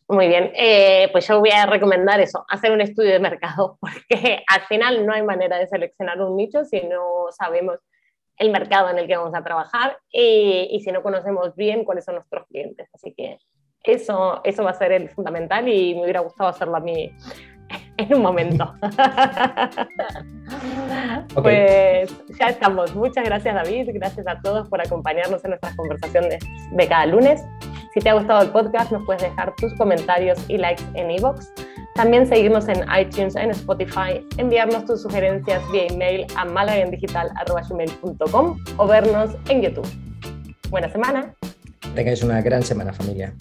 muy 0.09 0.27
bien. 0.29 0.51
Eh, 0.55 1.09
pues 1.13 1.27
yo 1.29 1.39
voy 1.39 1.51
a 1.51 1.67
recomendar 1.67 2.21
eso, 2.21 2.45
hacer 2.49 2.73
un 2.73 2.81
estudio 2.81 3.13
de 3.13 3.21
mercado, 3.21 3.79
porque 3.81 4.43
al 4.47 4.63
final 4.63 5.07
no 5.07 5.13
hay 5.15 5.23
manera 5.23 5.57
de 5.57 5.69
seleccionar 5.69 6.21
un 6.21 6.37
nicho 6.37 6.65
si 6.65 6.83
no 6.83 7.29
sabemos 7.31 7.79
el 8.39 8.51
mercado 8.51 8.91
en 8.91 8.99
el 8.99 9.07
que 9.07 9.17
vamos 9.17 9.35
a 9.35 9.43
trabajar 9.43 9.99
y, 10.11 10.81
si 10.85 10.93
no 10.93 11.03
conocemos 11.03 11.55
bien 11.57 11.85
cuáles 11.85 12.05
son 12.05 12.17
nuestros 12.17 12.47
clientes. 12.49 12.89
Así 12.93 13.15
que 13.15 13.39
eso, 13.83 14.41
eso 14.45 14.65
va 14.65 14.71
a 14.71 14.75
ser 14.75 14.93
el 14.93 15.09
fundamental 15.11 15.69
y 15.69 15.95
me 15.95 16.03
hubiera 16.03 16.21
gustado 16.21 16.51
hacerlo 16.51 16.77
a 16.77 16.81
mí 16.81 17.11
en 17.97 18.15
un 18.15 18.23
momento. 18.23 18.73
Pues 21.35 22.11
ya 22.39 22.47
estamos. 22.47 22.95
Muchas 22.95 23.25
gracias 23.25 23.55
David, 23.55 23.91
gracias 23.93 24.27
a 24.27 24.41
todos 24.41 24.69
por 24.69 24.81
acompañarnos 24.81 25.45
en 25.45 25.51
nuestras 25.51 25.75
conversaciones 25.77 26.39
de 26.71 26.89
cada 26.89 27.07
lunes. 27.07 27.45
Si 27.93 28.01
te 28.01 28.11
ha 28.11 28.15
gustado 28.15 28.43
el 28.43 28.51
podcast, 28.51 28.93
nos 28.93 29.05
puedes 29.05 29.23
dejar 29.23 29.55
tus 29.57 29.75
comentarios 29.75 30.39
y 30.49 30.57
likes 30.57 30.85
en 30.95 31.11
iVoox. 31.11 31.47
También 31.97 32.27
seguirnos 32.27 32.69
en 32.69 32.85
iTunes, 33.01 33.35
en 33.37 33.53
Spotify, 33.53 34.21
enviarnos 34.37 34.85
tus 34.85 35.01
sugerencias 35.01 35.63
vía 35.73 35.87
email 35.87 36.27
a 36.37 36.45
malagaindigital.com 36.45 38.59
o 38.77 38.87
vernos 38.87 39.31
en 39.49 39.63
YouTube. 39.63 39.89
Buena 40.69 40.93
semana. 40.93 41.35
Tengáis 41.95 42.23
una 42.23 42.43
gran 42.43 42.63
semana 42.63 42.93
familia. 42.93 43.33